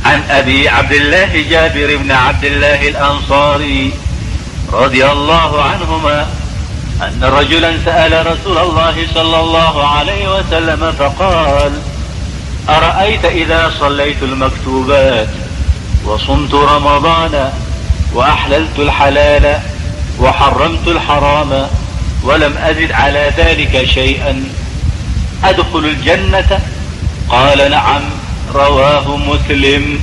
[0.05, 3.93] عن أبي عبد الله جابر بن عبد الله الأنصاري
[4.73, 6.27] رضي الله عنهما
[7.03, 11.73] أن رجلا سأل رسول الله صلى الله عليه وسلم فقال
[12.69, 15.29] أرأيت إذا صليت المكتوبات
[16.05, 17.53] وصمت رمضان
[18.15, 19.59] وأحللت الحلال
[20.21, 21.67] وحرمت الحرام
[22.23, 24.45] ولم أزد على ذلك شيئا
[25.49, 26.61] أدخل الجنة
[27.29, 28.03] قال نعم
[28.55, 30.01] رواه مسلم